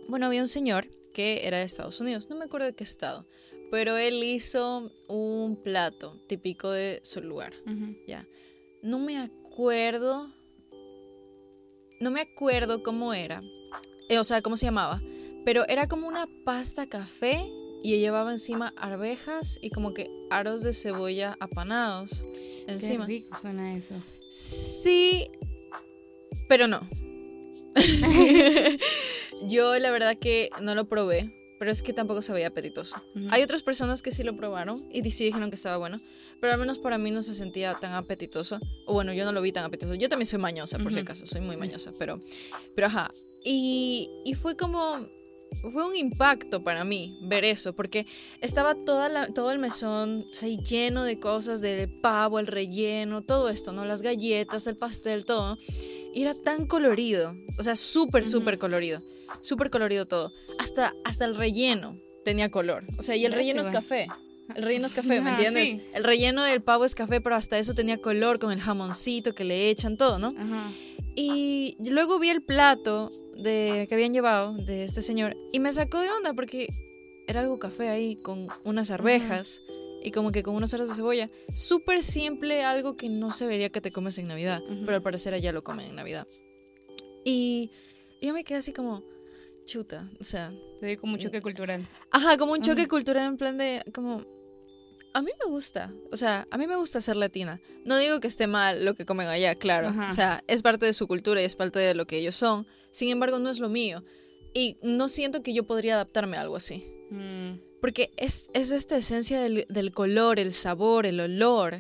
[0.09, 3.27] bueno, había un señor que era de Estados Unidos, no me acuerdo de qué estado,
[3.71, 7.53] pero él hizo un plato típico de su lugar.
[7.67, 7.97] Ujú.
[8.83, 10.33] No me acuerdo.
[12.01, 13.43] No me acuerdo cómo era.
[14.09, 15.03] eh, o sea, cómo se llamaba.
[15.45, 17.51] Pero era como una pasta café
[17.83, 22.27] y llevaba encima arvejas y como que aros de cebolla apanados
[22.67, 23.07] encima.
[23.07, 23.95] Qué rico suena eso.
[24.31, 25.31] Sí,
[26.49, 26.89] pero no.
[29.49, 32.97] Yo la verdad que no lo probé, pero es que tampoco se veía apetitoso.
[33.31, 36.01] Hay otras personas que sí lo probaron y sí dijeron que estaba bueno,
[36.41, 38.61] pero al menos para mí no se sentía tan apetitoso.
[38.87, 39.95] O bueno, yo no lo vi tan apetitoso.
[39.95, 42.21] Yo también soy mañosa, por si acaso, soy muy mañosa, pero,
[42.75, 43.11] pero ajá.
[43.45, 45.09] Y, y fue como,
[45.61, 48.07] fue un impacto para mí ver eso, porque
[48.41, 53.23] estaba toda la, todo el mesón o sea, lleno de cosas, del pavo, el relleno,
[53.23, 53.85] todo esto, ¿no?
[53.85, 55.59] Las galletas, el pastel, todo.
[56.19, 59.01] Y era tan colorido, o sea, súper, súper colorido,
[59.41, 60.33] súper colorido todo.
[60.59, 62.85] Hasta, hasta el relleno tenía color.
[62.99, 64.09] O sea, y el Ya relleno es café.
[64.57, 65.71] El relleno es café, ¿me Ah, entiendes?
[65.71, 65.83] sí.
[65.95, 69.45] El relleno del pavo es café, pero hasta eso tenía color con el jamoncito que
[69.45, 70.35] le echan, todo, ¿no?
[70.37, 70.73] Ajá.
[71.15, 76.01] Y luego vi el plato de, que habían llevado de este señor y me sacó
[76.01, 76.67] de onda porque
[77.29, 79.61] era algo café ahí con unas arvejas
[80.03, 81.31] y como que con unos aros de cebolla.
[81.55, 84.85] Súper simple, algo que no se vería que te comes en Navidad, Ujú.
[84.85, 86.27] pero al parecer allá lo comen en Navidad.
[87.25, 87.71] Y
[88.21, 89.03] yo me quedé así como,
[89.65, 91.87] chuta, o sea, Te como un choque cultural.
[92.11, 92.89] Ajá, como un choque Ajá.
[92.89, 94.23] cultural en plan de, como,
[95.15, 97.61] a mí me gusta, o sea, a mí me gusta ser latina.
[97.85, 99.93] No digo que esté mal lo que comen allá, claro.
[100.09, 102.67] O sea, es parte de su cultura y es parte de lo que ellos son.
[102.93, 104.05] Sin embargo, no es lo mío.
[104.55, 106.85] Y no siento que yo podría adaptarme a algo así.
[107.11, 107.68] Mm.
[107.81, 111.79] Porque es, es esta esencia del, del color, el sabor, el olor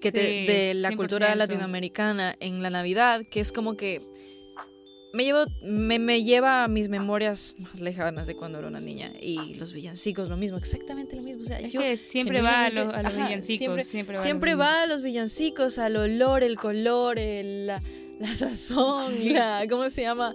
[0.00, 1.36] que te- de la cultura 100%.
[1.36, 4.02] latinoamericana en la Navidad, que es como que
[5.12, 9.12] me, llevo, me, me lleva a mis memorias más lejanas de cuando era una niña.
[9.20, 11.42] Y los villancicos, lo mismo, exactamente lo mismo.
[11.42, 13.58] O sea, Es yo que siempre va a los, genuinamente- a los ajá, villancicos.
[13.58, 14.66] siempre- Siempre, va a los siempre villancicos.
[14.76, 17.82] va a los villancicos, al olor, el color, el- la,
[18.18, 20.34] la sazón, la, ¿cómo se llama?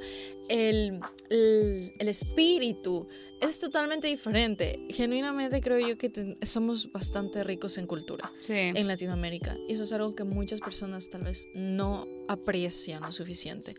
[0.50, 3.08] El, el, el espíritu.
[3.42, 4.80] Es totalmente diferente.
[4.90, 8.54] Genuinamente creo yo que somos bastante ricos en cultura Sí.
[8.54, 9.58] en Latinoamérica.
[9.68, 13.76] Y eso es algo que muchas personas tal vez no aprecian lo suficiente.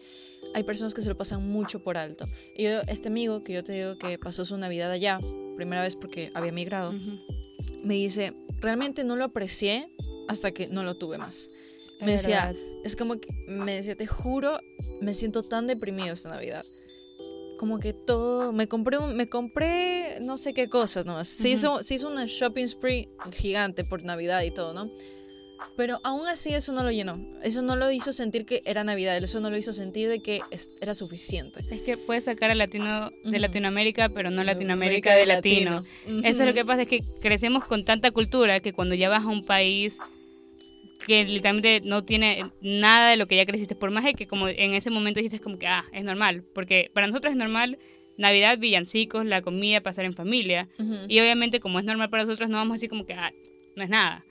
[0.54, 2.26] Hay personas que se lo pasan mucho por alto.
[2.56, 5.20] Y yo, este amigo que yo te digo que pasó su Navidad allá,
[5.56, 7.20] primera vez porque había migrado, Ujú.
[7.84, 9.88] me dice, realmente no lo aprecié
[10.28, 11.50] hasta que no lo tuve más.
[12.00, 12.62] Es Me decía, verdad.
[12.84, 14.58] es como que me decía, te juro,
[15.00, 16.64] me siento tan deprimido esta Navidad.
[17.62, 21.28] Como que todo, me compré, un- me compré no sé qué cosas nomás.
[21.28, 21.54] Se, Ujú.
[21.54, 24.90] hizo, se hizo una shopping spree gigante por Navidad y todo, ¿no?
[25.76, 27.24] Pero aún así eso no lo llenó.
[27.40, 29.16] Eso no lo hizo sentir que era Navidad.
[29.18, 30.40] Eso no lo hizo sentir de que
[30.80, 31.60] era suficiente.
[31.70, 33.38] Es que puedes sacar a latino de.
[33.38, 35.84] Latinoamérica, pero no Latinoamérica de latino.
[36.24, 39.22] Eso es lo que pasa, es que crecemos con tanta cultura que cuando ya vas
[39.22, 40.00] a un país
[41.06, 44.48] que literalmente no tiene nada de lo que ya creciste, por más de que como
[44.48, 47.78] en ese momento dijiste como que, ah, es normal, porque para nosotros es normal
[48.18, 50.68] Navidad, villancicos, la comida, pasar en familia,
[51.08, 53.32] y obviamente como es normal para nosotros no vamos a decir como que, ah,
[53.74, 54.24] no es nada,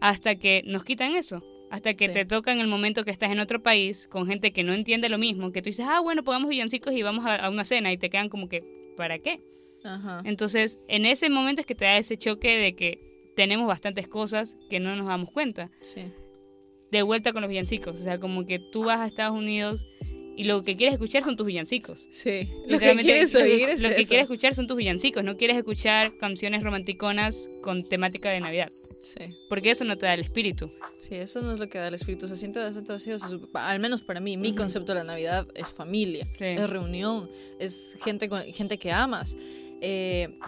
[0.00, 1.42] hasta que nos quitan eso.
[1.70, 2.12] Hasta que Sí.
[2.14, 5.08] te toca en el momento que estás en otro país con gente que no entiende
[5.08, 7.92] lo mismo, que tú dices, ah, bueno, pongamos villancicos y vamos a, a una cena
[7.92, 8.62] y te quedan como que,
[8.96, 9.40] ¿para qué?
[10.24, 14.56] Entonces, en ese momento es que te da ese choque de que tenemos bastantes cosas
[14.70, 15.70] que no nos damos cuenta.
[15.80, 16.02] Sí.
[16.90, 18.00] De vuelta con los villancicos.
[18.00, 19.86] O sea, como que tú vas a Estados Unidos
[20.36, 22.06] y lo que quieres escuchar son tus villancicos.
[22.10, 22.48] Sí.
[22.68, 24.08] Lo que quieres oír es Lo que eso.
[24.08, 25.22] quieres escuchar son tus villancicos.
[25.24, 28.70] No quieres escuchar canciones romanticonas con temática de Navidad.
[29.02, 29.36] Sí.
[29.50, 30.72] Porque eso no te da el espíritu.
[30.98, 32.26] Sí, eso no es lo que da el espíritu.
[32.26, 33.18] Se siente bastante vacío.
[33.18, 36.44] se sup- al menos para mí, mi concepto de la Navidad es familia, Sí.
[36.44, 39.36] es reunión, es gente, con, gente que amas.
[39.82, 40.38] Eh,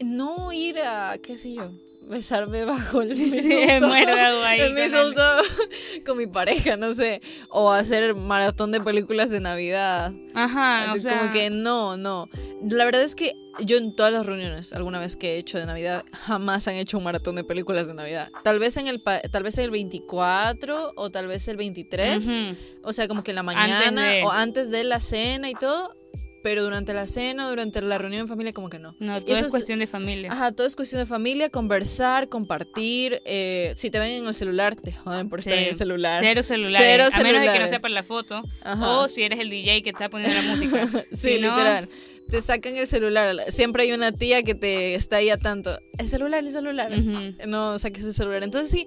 [0.00, 1.70] no ir a, qué sé yo,
[2.08, 3.30] besarme bajo el Sí,
[3.80, 5.42] muero ahí el con el- mistletoe
[6.06, 7.20] con mi pareja, no sé.
[7.50, 10.12] O hacer maratón de películas de Navidad.
[10.34, 12.28] Ajá, o sea, como que no, no.
[12.68, 15.66] La verdad es que yo en todas las reuniones, alguna vez que he hecho de
[15.66, 18.28] Navidad, jamás han hecho un maratón de películas de Navidad.
[18.42, 22.56] Tal vez en el pa- tal vez el 24 o tal vez el 23, ujú.
[22.84, 25.54] o sea, como que en la Antes mañana de- o antes de la cena y
[25.54, 25.94] todo,
[26.42, 28.96] pero durante la cena durante la reunión en familia como que no.
[28.98, 30.32] No, todo eso es es- cuestión de familia.
[30.32, 33.20] Ajá, todo es cuestión de familia, conversar, compartir.
[33.24, 35.62] eh, si te ven en el celular, te joden por estar Sí.
[35.62, 36.22] en el celular.
[36.24, 36.78] Cero celulares.
[36.78, 38.42] Cero a menos de que no sea para la foto.
[38.62, 38.98] Ajá.
[38.98, 40.86] O si eres el DJ que está poniendo la música.
[41.12, 41.88] Sí, Si no- literal.
[42.30, 43.34] Te sacan el celular.
[43.48, 45.76] Siempre hay una tía que te está ahí a tanto.
[45.98, 46.92] El celular, el celular.
[46.92, 47.34] Ujú.
[47.48, 48.44] No saques el celular.
[48.44, 48.86] Entonces sí,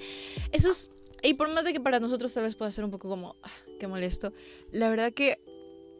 [0.53, 0.89] eso es...
[1.21, 3.49] Y por más de que para nosotros tal vez pueda ser un poco como, ah,
[3.79, 4.33] qué molesto,
[4.71, 5.39] la verdad que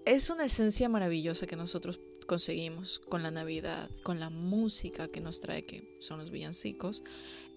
[0.06, 5.40] es una esencia maravillosa que nosotros conseguimos con la Navidad, con la música que nos
[5.40, 7.04] trae, que son los villancicos,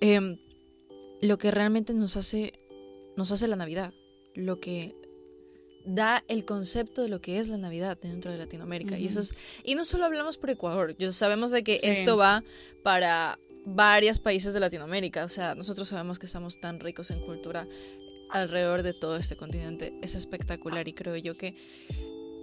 [0.01, 0.39] em,
[1.23, 2.59] lo que realmente nos hace,
[3.17, 3.95] nos hace la Navidad,
[4.35, 4.95] lo que
[5.87, 8.99] da el concepto de lo que es la Navidad dentro de Latinoamérica.
[8.99, 9.33] Y eso es,
[9.63, 11.81] y no solo hablamos por Ecuador, yo sabemos de que Sí.
[11.85, 12.43] esto va
[12.83, 15.25] para varios países de Latinoamérica.
[15.25, 17.69] O sea, nosotros sabemos que estamos tan ricos en cultura
[18.31, 19.93] alrededor de todo este continente.
[20.03, 21.55] Es espectacular y creo yo que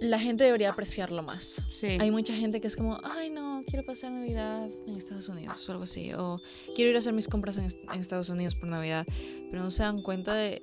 [0.04, 1.66] la gente debería apreciarlo más.
[1.74, 1.96] Sí.
[2.00, 5.72] Hay mucha gente que es como, ay no, quiero pasar Navidad en Estados Unidos o
[5.72, 6.40] algo así, o
[6.74, 9.06] quiero ir a hacer mis compras en, en Estados Unidos por Navidad,
[9.50, 10.62] pero no se dan cuenta de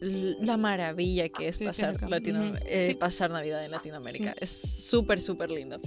[0.00, 2.08] la maravilla que es Sí, pasar, acá.
[2.08, 2.58] Latino- Ujú.
[2.66, 2.94] eh, Sí.
[2.94, 4.34] pasar Navidad en Latinoamérica.
[4.40, 5.78] Es súper, súper lindo.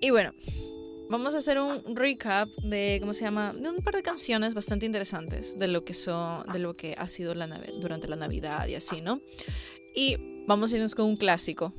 [0.00, 0.34] Y bueno,
[1.08, 3.52] vamos a hacer un recap de, ¿cómo se llama?
[3.52, 7.06] De un par de canciones bastante interesantes de lo que son, de lo que ha
[7.06, 7.46] sido la
[7.80, 9.20] durante la Navidad y así, ¿no?
[9.94, 11.72] Y vamos a irnos con un clásico.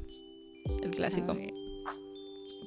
[0.81, 1.37] El clásico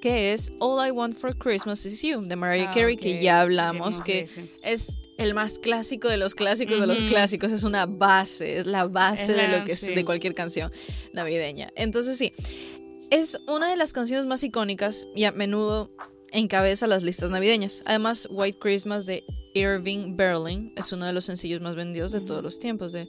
[0.00, 3.40] que es All I Want for Christmas Is You de Mariah Ah, Carey, que ya
[3.40, 4.48] hablamos, que ese.
[4.62, 8.86] es el más clásico de los clásicos de los clásicos, es una base, es la
[8.86, 10.70] base Es de lo que es de cualquier canción
[11.12, 11.72] navideña.
[11.74, 12.32] Entonces sí,
[13.10, 15.90] es una de las canciones más icónicas y a menudo
[16.30, 17.82] encabeza las listas navideñas.
[17.84, 22.42] Además, White Christmas de Irving Berlin es uno de los sencillos más vendidos de todos
[22.42, 23.08] los tiempos de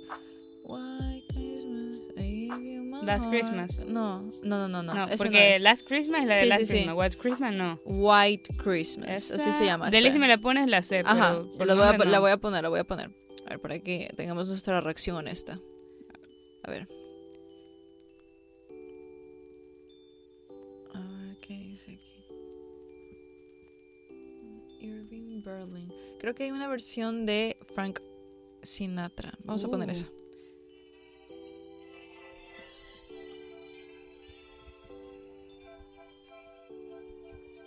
[3.05, 3.27] Last.
[3.29, 3.79] Christmas.
[3.79, 4.93] No, no, no, no, no.
[4.93, 5.61] No, no porque es.
[5.61, 6.73] Last Christmas es la de Sí, Last sí, sí.
[6.73, 6.95] Christmas.
[6.97, 7.79] White Christmas no.
[7.85, 9.89] White Christmas, así Esa- se llama.
[9.89, 11.01] Dele si me la pones, la sé.
[11.05, 12.21] Ajá, pero la voy, a, nombre la no.
[12.21, 13.11] voy a poner, la voy a poner.
[13.45, 15.59] A ver, para que tengamos nuestra reacción honesta.
[16.63, 16.87] A ver.
[20.93, 22.25] A ver, ¿qué dice aquí?
[24.81, 25.91] Irving Berlin.
[26.19, 27.99] Creo que hay una versión de Frank
[28.61, 29.33] Sinatra.
[29.43, 29.91] Vamos a poner Uh.
[29.91, 30.07] esa.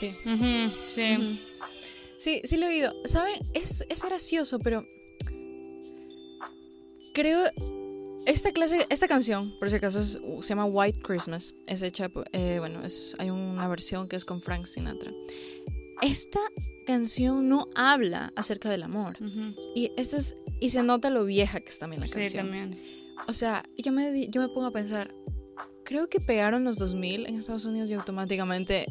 [0.00, 0.14] Sí.
[0.88, 1.40] Sí.
[2.18, 2.92] Sí, sí lo he oído.
[3.04, 3.34] ¿Saben?
[3.54, 4.84] Es, es gracioso, pero
[7.14, 7.44] creo
[8.26, 11.54] esta clase, esta canción, por si acaso, es- se llama White Christmas.
[11.66, 15.12] Es hecha, eh, bueno, es, hay una versión que es con Frank Sinatra.
[16.02, 16.40] Esta
[16.86, 19.16] canción no habla acerca del amor.
[19.74, 22.44] Y, ese es, y se nota lo vieja que es también la Sí, canción.
[22.46, 22.70] también.
[23.28, 25.14] O sea, yo me, yo me pongo a pensar,
[25.84, 28.86] creo que pegaron los 2000 en Estados Unidos y automáticamente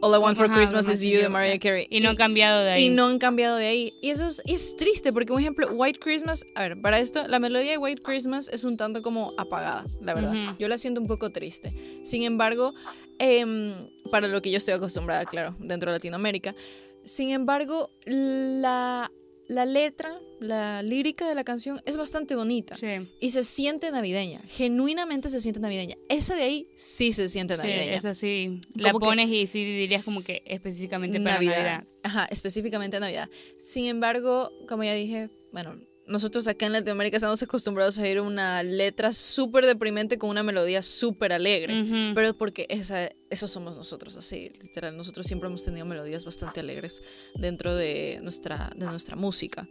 [0.00, 1.58] All I Want for Christmas is You de Mariah.
[1.58, 1.86] Carey.
[1.90, 2.84] Y no han cambiado de ahí.
[2.84, 3.94] Y no han cambiado de ahí.
[4.00, 7.38] Y eso es, es triste porque, por ejemplo, White Christmas, a ver, para esto, la
[7.38, 10.56] melodía de White Christmas es un tanto como apagada, la verdad.
[10.58, 11.72] Yo la siento un poco triste.
[12.02, 12.74] Sin embargo,
[13.18, 13.74] em,
[14.10, 16.54] para lo que yo estoy acostumbrada, claro, dentro de Latinoamérica.
[17.04, 19.10] Sin embargo, la,
[19.48, 22.76] la letra, la lírica de la canción es bastante bonita.
[22.76, 22.86] Sí.
[23.20, 24.42] Y se siente navideña.
[24.48, 25.96] Genuinamente se siente navideña.
[26.08, 27.94] Esa de ahí sí se siente Sí, navideña.
[27.94, 28.60] es así.
[28.74, 31.84] La Como que- pones y sí dirías como que específicamente para Navidad.
[32.02, 33.28] Ajá, específicamente Navidad.
[33.58, 38.62] Sin embargo, como ya dije, bueno, nosotros acá en Latinoamérica estamos acostumbrados a oír una
[38.62, 41.82] letra súper deprimente con una melodía súper alegre.
[41.82, 42.14] Ujú.
[42.14, 44.96] Pero porque esa, eso somos nosotros, así, literal.
[44.96, 47.02] Nosotros siempre hemos tenido melodías bastante alegres
[47.34, 49.68] dentro de nuestra, de nuestra música.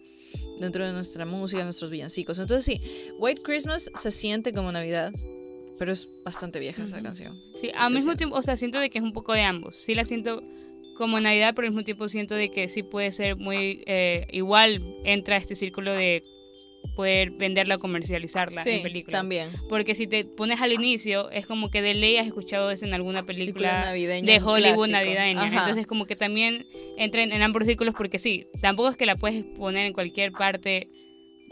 [0.59, 2.39] Dentro de nuestra música, nuestros villancicos.
[2.39, 2.81] Entonces sí,
[3.17, 5.13] White Christmas se siente como Navidad,
[5.79, 7.39] pero es bastante vieja esa canción.
[7.61, 9.75] Sí, al mismo tiempo, o sea, siento de que es un poco de ambos.
[9.77, 10.43] Sí la siento
[10.97, 13.83] como Navidad, pero al mismo tiempo siento de que sí puede ser muy...
[13.85, 16.23] eh, igual entra este círculo de
[16.95, 19.19] poder venderla o comercializarla sí, en películas.
[19.19, 19.49] también.
[19.69, 22.93] Porque si te pones al inicio, es como que de ley has escuchado eso en
[22.93, 24.91] alguna película, Película navideña, de Hollywood clásico.
[24.91, 25.43] navideña.
[25.43, 25.59] Ajá.
[25.59, 26.65] Entonces como que también
[26.97, 30.89] entra en, ambos círculos porque sí, tampoco es que la puedes poner en cualquier parte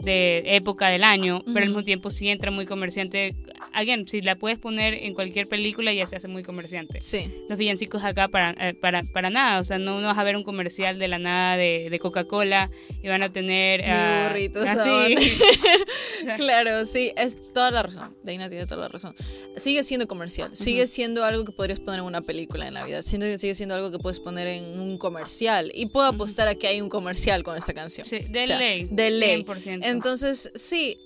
[0.00, 3.34] de época del año, pero al mismo tiempo sí entra muy comerciante.
[3.76, 7.00] Again, si la puedes poner en cualquier película ya se hace muy comerciante.
[7.02, 7.30] Sí.
[7.48, 10.34] Los villancicos acá para, eh, para, para nada, o sea, no, no vas a ver
[10.36, 12.70] un comercial de la nada de, de Coca-Cola
[13.02, 13.82] y van a tener...
[13.84, 14.88] Ah, burritos así.
[14.88, 15.14] ahora.
[16.36, 18.16] Claro, sí, es toda la razón.
[18.22, 19.14] Deina tiene toda la razón.
[19.56, 23.54] Sigue siendo comercial, sigue siendo algo que podrías poner en una película de Navidad, sigue
[23.54, 25.70] siendo algo que puedes poner en un comercial.
[25.74, 28.06] Y puedo apostar a que hay un comercial con esta canción.
[28.06, 28.88] Sí, de O sea, ley.
[28.90, 29.44] de ley.
[29.44, 29.80] 100%.
[29.84, 30.98] Entonces, sí,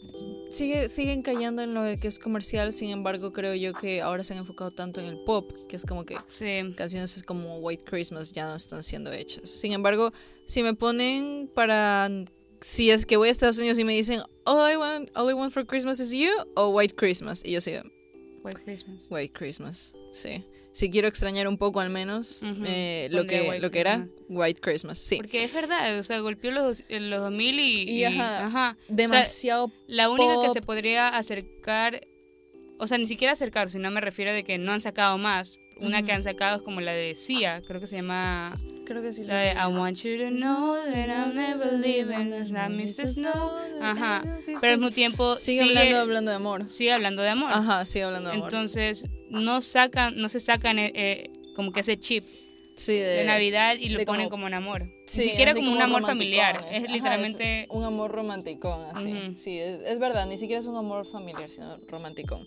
[0.50, 4.24] sigue, siguen cayendo en lo de que es comercial, sin embargo, creo yo que ahora
[4.24, 6.74] se han enfocado tanto en el pop, que es como que sí.
[6.76, 9.50] canciones como White Christmas ya no están siendo hechas.
[9.50, 10.12] Sin embargo,
[10.46, 12.10] si me ponen para
[12.60, 15.32] si es que voy a Estados Unidos y me dicen All I want, all I
[15.32, 17.82] want for Christmas is you o White Christmas y yo sigo
[18.42, 19.02] White Christmas.
[19.10, 20.44] White Christmas, sí.
[20.72, 24.06] Si quiero extrañar un poco al menos eh, lo que White lo que era.
[24.28, 25.16] White Christmas, sí.
[25.16, 27.90] Porque es verdad, o sea, golpeó los, en los 2000 y...
[27.90, 28.76] Y, ajá, ajá.
[28.88, 32.00] Demasiado La única que se podría acercar,
[32.78, 35.58] o sea, ni siquiera acercar, sino me refiero de que no han sacado más.
[35.80, 39.12] Una que han sacado es como la de Sia, creo que se llama creo que
[39.12, 43.06] sí la de I want you to know that I'm never leaving, it's not Mr.
[43.08, 43.52] Snow.
[43.80, 44.22] Ajá.
[44.46, 46.66] Pero al mismo tiempo sigue, sigue, hablando hablando de amor.
[46.72, 47.50] sigue hablando de amor.
[47.52, 48.48] Ajá, sigue hablando de amor.
[48.52, 52.24] Entonces, no sacan, no se sacan eh, eh, como que ese chip
[52.74, 54.88] sí, de, de Navidad y lo ponen como- como un amor.
[55.10, 56.64] Sí, ni siquiera como un amor familiar.
[56.70, 57.62] Es ajá, literalmente.
[57.62, 59.12] es un amor romanticón, así.
[59.12, 59.36] Ujú.
[59.36, 62.46] Sí, es, es verdad, ni siquiera es un amor familiar, sino romanticón.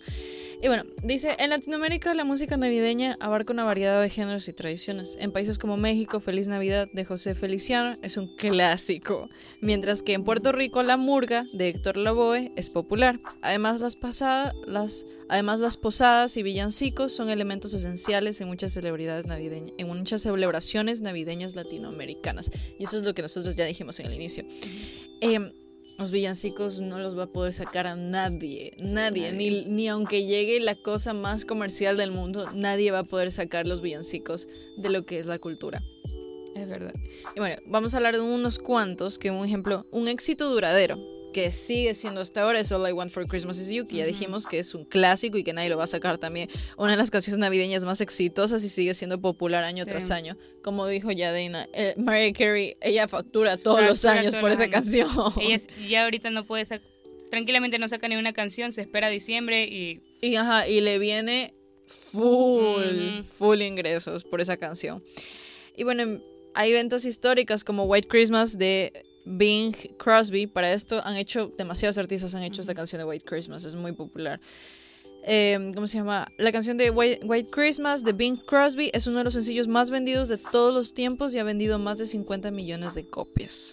[0.62, 5.18] Y bueno, dice, en Latinoamérica la música navideña abarca una variedad de géneros y tradiciones.
[5.20, 9.28] En países como México, Feliz Navidad de José Feliciano es un clásico,
[9.60, 13.20] mientras que en Puerto Rico la murga de Héctor Lavoe es popular.
[13.42, 19.26] Además las pasadas, las Además, las posadas y villancicos son elementos esenciales en muchas celebridades
[19.26, 22.50] navideñas, en muchas celebraciones navideñas latinoamericanas.
[22.78, 24.44] Y eso es lo que nosotros ya dijimos en el inicio.
[25.20, 25.52] Em,
[25.98, 30.58] los villancicos no los va a poder sacar a nadie, nadie, Ni, ni aunque llegue
[30.60, 35.06] la cosa más comercial del mundo, nadie va a poder sacar los villancicos de lo
[35.06, 35.82] que es la cultura.
[36.56, 36.94] Es verdad.
[37.34, 41.50] Y bueno, vamos a hablar de unos cuantos, que un ejemplo, un éxito duradero, que
[41.50, 44.46] sigue siendo hasta ahora, es All I Want for Christmas is You, que ya dijimos
[44.46, 46.48] que es un clásico y que nadie lo va a sacar también.
[46.78, 49.90] Una de las canciones navideñas más exitosas y sigue siendo popular año Sí.
[49.90, 50.36] tras año.
[50.62, 54.58] Como dijo ya Dana, eh, Mariah Carey, ella factura todos los años todos por los
[54.60, 54.74] esa años.
[54.74, 55.08] canción.
[55.42, 56.88] Ella es- ya ahorita no puede sacar.
[57.30, 60.00] Tranquilamente no saca ni una canción, se espera diciembre y.
[60.22, 61.52] Y, ajá, y le viene
[61.86, 65.02] full, full ingresos por esa canción.
[65.76, 66.20] Y bueno,
[66.54, 70.46] hay ventas históricas como White Christmas de Bing Crosby.
[70.46, 73.92] Para esto han hecho, demasiados artistas han hecho esta canción de White Christmas, es muy
[73.92, 74.40] popular.
[75.26, 76.28] Eh, ¿Cómo se llama?
[76.36, 79.90] La canción de White, White Christmas de Bing Crosby es uno de los sencillos más
[79.90, 83.72] vendidos de todos los tiempos y ha vendido más de 50 millones de copias.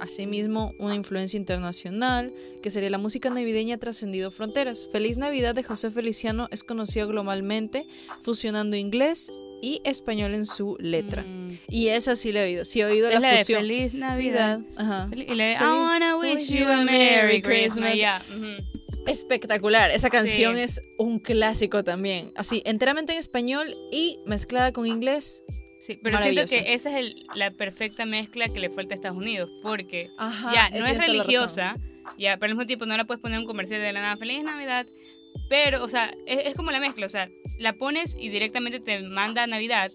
[0.00, 4.86] Asimismo, una influencia internacional, que sería la música navideña ha trascendido fronteras.
[4.86, 7.86] Feliz Navidad de José Feliciano es conocido globalmente,
[8.22, 11.22] fusionando inglés y español en su letra.
[11.22, 11.48] Mm.
[11.68, 12.64] Y esa sí la he oído.
[12.64, 13.60] Sí he oído Es la, la de fusión.
[13.60, 14.60] Feliz Navidad.
[14.76, 15.08] Ajá.
[15.14, 17.94] Y la de I wanna wish you a Merry Christmas.
[17.96, 18.22] Ya.
[18.28, 19.06] ujú.
[19.06, 19.90] Espectacular.
[19.90, 20.60] Esa canción Sí.
[20.62, 22.32] es un clásico también.
[22.36, 25.42] Así, enteramente en español y mezclada con inglés.
[25.80, 29.16] Sí, pero siento que esa es el- la perfecta mezcla que le falta a Estados
[29.16, 31.76] Unidos, porque Ajá, ya no es religiosa,
[32.18, 34.42] ya, pero al mismo tiempo no la puedes poner un comercial de la nada, feliz
[34.42, 34.86] Navidad,
[35.48, 39.00] pero, o sea, es, es como la mezcla, o sea, la pones y directamente te
[39.00, 39.90] manda a Navidad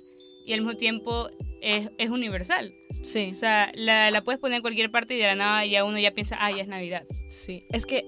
[0.45, 1.29] y al mismo tiempo
[1.61, 2.73] es, es universal.
[3.01, 5.83] Sí, O sea, la, la puedes poner en cualquier parte y de la nada ya
[5.83, 7.03] uno ya piensa, ah, ya es Navidad.
[7.27, 7.65] sí.
[7.71, 8.05] Es que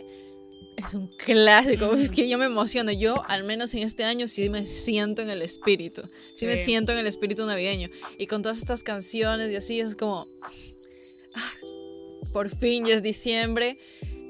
[0.78, 1.94] es un clásico.
[1.94, 2.92] Es que yo me emociono.
[2.92, 6.04] Yo, al menos en este año, sí me siento en el espíritu.
[6.36, 7.90] Sí, me siento en el espíritu navideño.
[8.18, 10.28] Y con todas estas canciones y así, es como.
[11.34, 11.54] ah,
[12.34, 13.78] por fin ya es diciembre.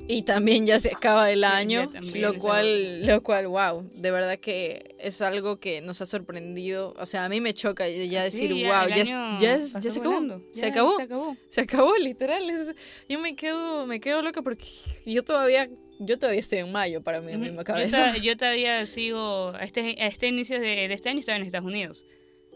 [0.08, 4.38] Y también ya se acaba el ya año, lo cual, lo cual, wow, de verdad
[4.38, 6.94] que es algo que nos ha sorprendido.
[7.00, 9.74] O sea, a mí me choca ya decir, Sí, wow, ya, año ya, es- ya
[9.74, 10.96] pasó se acabó, se Ya, acabó.
[10.96, 11.38] Se acabó.
[11.50, 12.48] Se acabó, literal.
[12.52, 12.72] es-
[13.10, 14.66] yo me quedo, me quedo loca porque
[15.08, 17.40] yo todavía, yo todavía estoy en mayo para mi Ujú.
[17.42, 18.14] misma Yo, cabeza.
[18.14, 21.44] to- yo todavía sigo, a este, a este inicio de, de este año estaba en
[21.44, 22.06] Estados Unidos.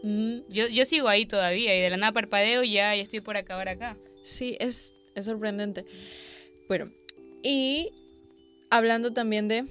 [0.04, 3.20] Mm, Yo, yo sigo ahí todavía y de la nada parpadeo y ya, ya estoy
[3.20, 3.96] por acabar acá.
[4.22, 5.84] sí, es, es sorprendente.
[6.68, 6.92] Bueno,
[7.42, 7.92] y
[8.70, 9.66] hablando también de,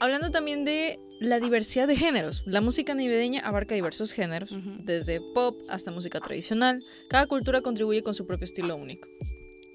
[0.00, 2.42] hablando también de la diversidad de géneros.
[2.46, 6.82] La música navideña abarca diversos géneros, desde pop hasta música tradicional.
[7.08, 9.08] Cada cultura contribuye con su propio estilo único.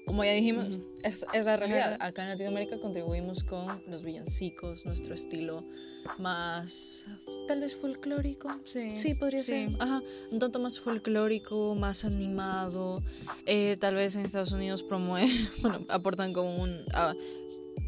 [0.06, 1.96] Como ya dijimos, es, es la realidad.
[2.00, 5.64] Acá en Latinoamérica contribuimos con los villancicos, nuestro estilo
[6.18, 7.04] más,
[7.48, 8.48] tal vez folclórico.
[8.64, 9.52] Sí, Sí, podría sí.
[9.52, 9.70] ser.
[9.78, 13.02] Ajá, un tanto más folclórico, más animado.
[13.46, 15.28] Eh, tal vez en Estados Unidos promueven,
[15.62, 16.84] bueno, aportan como un...
[16.94, 17.14] ah,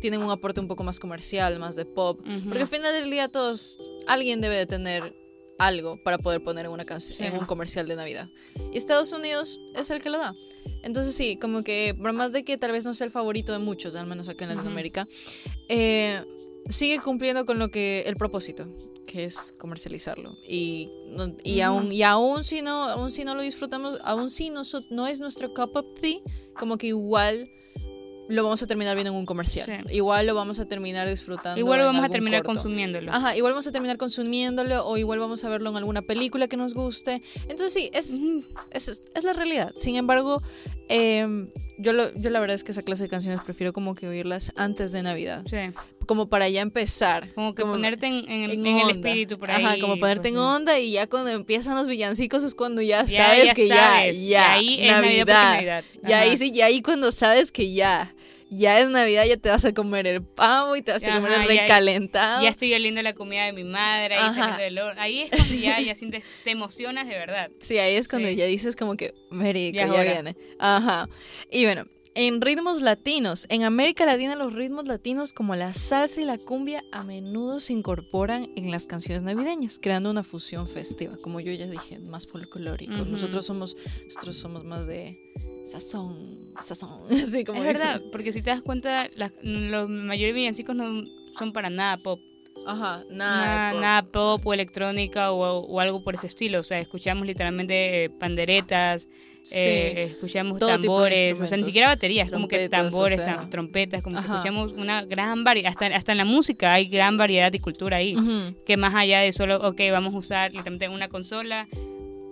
[0.01, 2.21] tienen un aporte un poco más comercial, más de pop.
[2.21, 2.45] Ujú.
[2.49, 5.15] Porque al final del día todos, alguien debe de tener
[5.59, 7.25] algo para poder poner en una canción, Sí.
[7.25, 8.29] en un comercial de Navidad.
[8.73, 10.35] Y Estados Unidos es el que lo da.
[10.83, 13.59] Entonces sí, como que por más de que tal vez no sea el favorito de
[13.61, 14.51] muchos, al menos acá en.
[14.57, 15.07] Latinoamérica,
[15.69, 16.25] eh,
[16.69, 18.67] sigue cumpliendo con lo que el propósito,
[19.07, 20.37] que es comercializarlo.
[20.47, 20.91] Y,
[21.45, 25.21] y, aún, y aún si no, aún si no lo disfrutamos, aún si no, es
[25.21, 26.21] nuestro cup of tea,
[26.59, 27.51] como que igual
[28.29, 29.67] lo vamos a terminar viendo en un comercial.
[29.67, 29.97] Sí.
[29.97, 31.59] Igual lo vamos a terminar disfrutando.
[31.59, 32.61] Igual lo vamos a terminar corto.
[32.61, 33.13] consumiéndolo.
[33.13, 36.57] Ajá, igual vamos a terminar consumiéndolo o igual vamos a verlo en alguna película que
[36.57, 37.21] nos guste.
[37.43, 38.19] Entonces sí, es,
[38.71, 39.75] es, es la realidad.
[39.77, 40.41] Sin embargo,
[40.89, 44.07] em, yo, lo, yo la verdad es que esa clase de canciones prefiero como que
[44.09, 45.45] oírlas antes de Navidad.
[45.49, 45.57] Sí.
[46.07, 47.33] Como para ya empezar.
[47.35, 49.65] Como que ponerte en, en- en en el espíritu por ahí.
[49.65, 53.25] Ajá, como ponerte en onda y ya cuando empiezan los villancicos es cuando ya, Ya,
[53.27, 54.17] sabes ya que sabes.
[54.17, 55.85] ya, Y ya, ahí es Navidad Navidad.
[56.07, 58.13] Y ahí sí, y ahí cuando sabes que ya,
[58.55, 61.33] ya es Navidad, ya te vas a comer el pavo y te vas a comer
[61.33, 62.43] el recalentado.
[62.43, 64.35] Ya estoy oliendo la comida de mi madre, ahí
[64.79, 65.01] horno.
[65.01, 67.51] Ahí es cuando ya, ya sientes, te emocionas de verdad.
[67.61, 68.37] Sí, ahí es cuando Sí.
[68.37, 70.13] ya dices como que, marico, Ya ya, es hora".
[70.13, 70.37] viene.
[70.59, 71.09] Ajá.
[71.51, 76.25] Y bueno, en ritmos latinos, en América Latina los ritmos latinos como la salsa y
[76.25, 81.41] la cumbia a menudo se incorporan en las canciones navideñas, creando una fusión festiva, como
[81.41, 82.93] yo ya dije, más folclórico.
[83.07, 85.19] Nosotros somos nosotros somos más de
[85.65, 86.91] sazón, sazón,
[87.23, 87.81] así como es dicen.
[87.89, 90.93] verdad, porque si te das cuenta, las- los mayores villancicos no
[91.39, 92.21] son para nada pop.
[92.67, 93.71] Ajá, Nada, nada.
[93.73, 93.81] pop.
[93.81, 96.61] nada pop o electrónica o, o algo por ese estilo.
[96.61, 99.09] O sea, escuchamos literalmente panderetas,
[99.43, 99.59] Sí.
[99.59, 103.41] eh, escuchamos Todo de tambores, o sea, ni siquiera baterías, como que o tambores, sea.
[103.43, 107.17] tam- trompetas, como que escuchamos una gran variedad, hasta, hasta en la música hay gran
[107.17, 108.15] variedad y cultura ahí,
[108.65, 111.67] que más allá de solo, ok, vamos a usar literalmente una consola,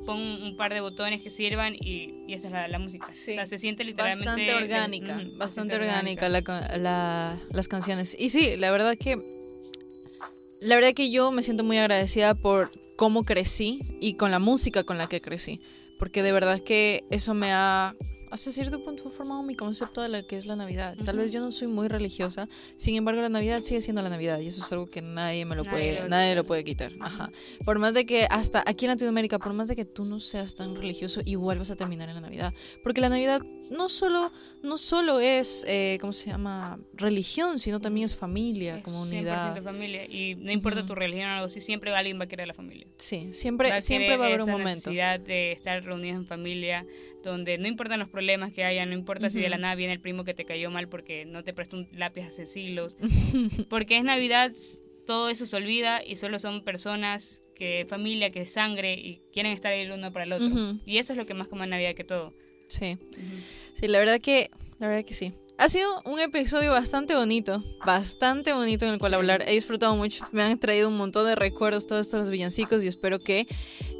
[0.06, 3.08] pon un par de botones que sirvan y, y esa es la, la música.
[3.12, 3.32] Sí.
[3.32, 4.24] O sea, se siente literalmente...
[4.24, 6.40] Bastante orgánica, bastante orgánica la
[6.78, 8.16] la- las canciones.
[8.18, 9.16] Y sí, la verdad que
[10.60, 14.84] la verdad que yo me siento muy agradecida por cómo crecí y con la música
[14.84, 15.60] con la que crecí,
[16.00, 17.94] porque de verdad que eso me ha
[18.30, 20.96] hasta cierto punto ha formado mi concepto de lo que es la Navidad.
[21.04, 24.38] Tal vez yo no soy muy religiosa, sin embargo la Navidad sigue siendo la Navidad
[24.40, 26.92] y eso es algo que nadie me lo Nadie puede, lo nadie lo puede quitar.
[27.00, 27.30] Ajá.
[27.64, 30.54] Por más de que hasta aquí en Latinoamérica, por más de que tú no seas
[30.54, 34.76] tan religioso, igual vas a terminar en la Navidad, porque la Navidad no solo no
[34.76, 36.78] solo es eh, ¿cómo se llama?
[36.92, 39.56] religión, sino también es familia, Es comunidad.
[39.56, 40.04] 100% familia.
[40.06, 40.88] Y no importa Ujú.
[40.88, 42.86] tu religión o algo así, siempre alguien va a querer a la familia.
[42.98, 44.70] Sí, siempre va a siempre va a haber un momento.
[44.90, 46.84] necesidad de estar reunidos en familia,
[47.22, 50.00] donde no importan los problemas que haya, no importa si de la nada viene el
[50.00, 52.96] primo que te cayó mal porque no te prestó un lápiz hace siglos.
[53.68, 54.52] porque es Navidad,
[55.06, 59.72] todo eso se olvida y solo son personas que familia, que sangre y quieren estar
[59.72, 60.78] ahí el uno para el otro.
[60.86, 62.32] Y eso es lo que más como en Navidad que todo.
[62.68, 62.96] Sí.
[63.74, 65.34] Sí, la verdad que, la verdad que sí.
[65.62, 69.42] Ha sido un episodio bastante bonito, bastante bonito en el cual hablar.
[69.46, 73.18] He disfrutado mucho, me han traído un montón de recuerdos todos estos villancicos y espero
[73.18, 73.46] que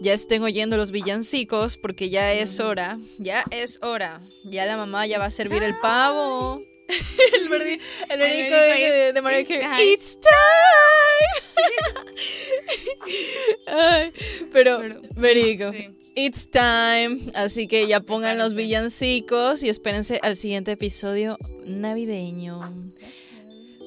[0.00, 4.22] ya estén oyendo los villancicos porque ya es hora, ya es hora.
[4.44, 6.62] Ya la mamá ya va a servir el pavo.
[7.34, 9.68] el verdi- el de, de Mariah it's Carey.
[9.68, 9.92] time.
[9.92, 10.18] It's
[13.66, 13.66] time.
[13.66, 14.12] Ay,
[14.50, 14.80] pero.
[15.72, 15.99] Sí.
[16.14, 17.30] It's time.
[17.34, 22.61] Así que ya pongan los villancicos y espérense al siguiente episodio navideño.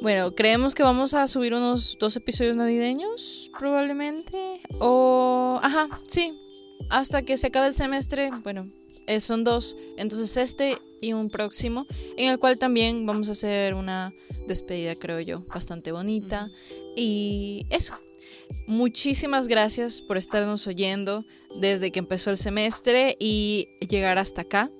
[0.02, 4.62] Bueno, creemos que vamos a subir unos dos episodios navideños, probablemente.
[4.80, 5.60] O.
[5.62, 6.38] Ajá, sí.
[6.90, 8.30] Hasta que se acabe el semestre.
[8.44, 8.70] Bueno,
[9.08, 9.76] eh, son dos.
[9.98, 11.86] Entonces, este y un próximo.
[12.18, 14.14] En el cual también vamos a hacer una
[14.48, 16.50] despedida, creo yo, bastante bonita.
[16.96, 17.96] Y eso.
[18.68, 21.26] Muchísimas gracias por estarnos oyendo
[21.60, 24.72] desde que empezó el semestre y llegar hasta acá.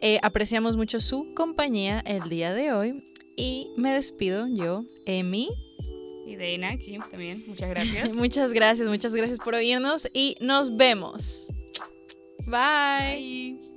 [0.00, 3.04] Eh, apreciamos mucho su compañía el día de hoy
[3.36, 5.50] y me despido yo, Emi.
[6.26, 8.14] Y de Inaki también, muchas gracias.
[8.14, 11.48] Muchas gracias, muchas gracias por oírnos y nos vemos.
[12.46, 13.58] Bye.
[13.58, 13.71] Bye.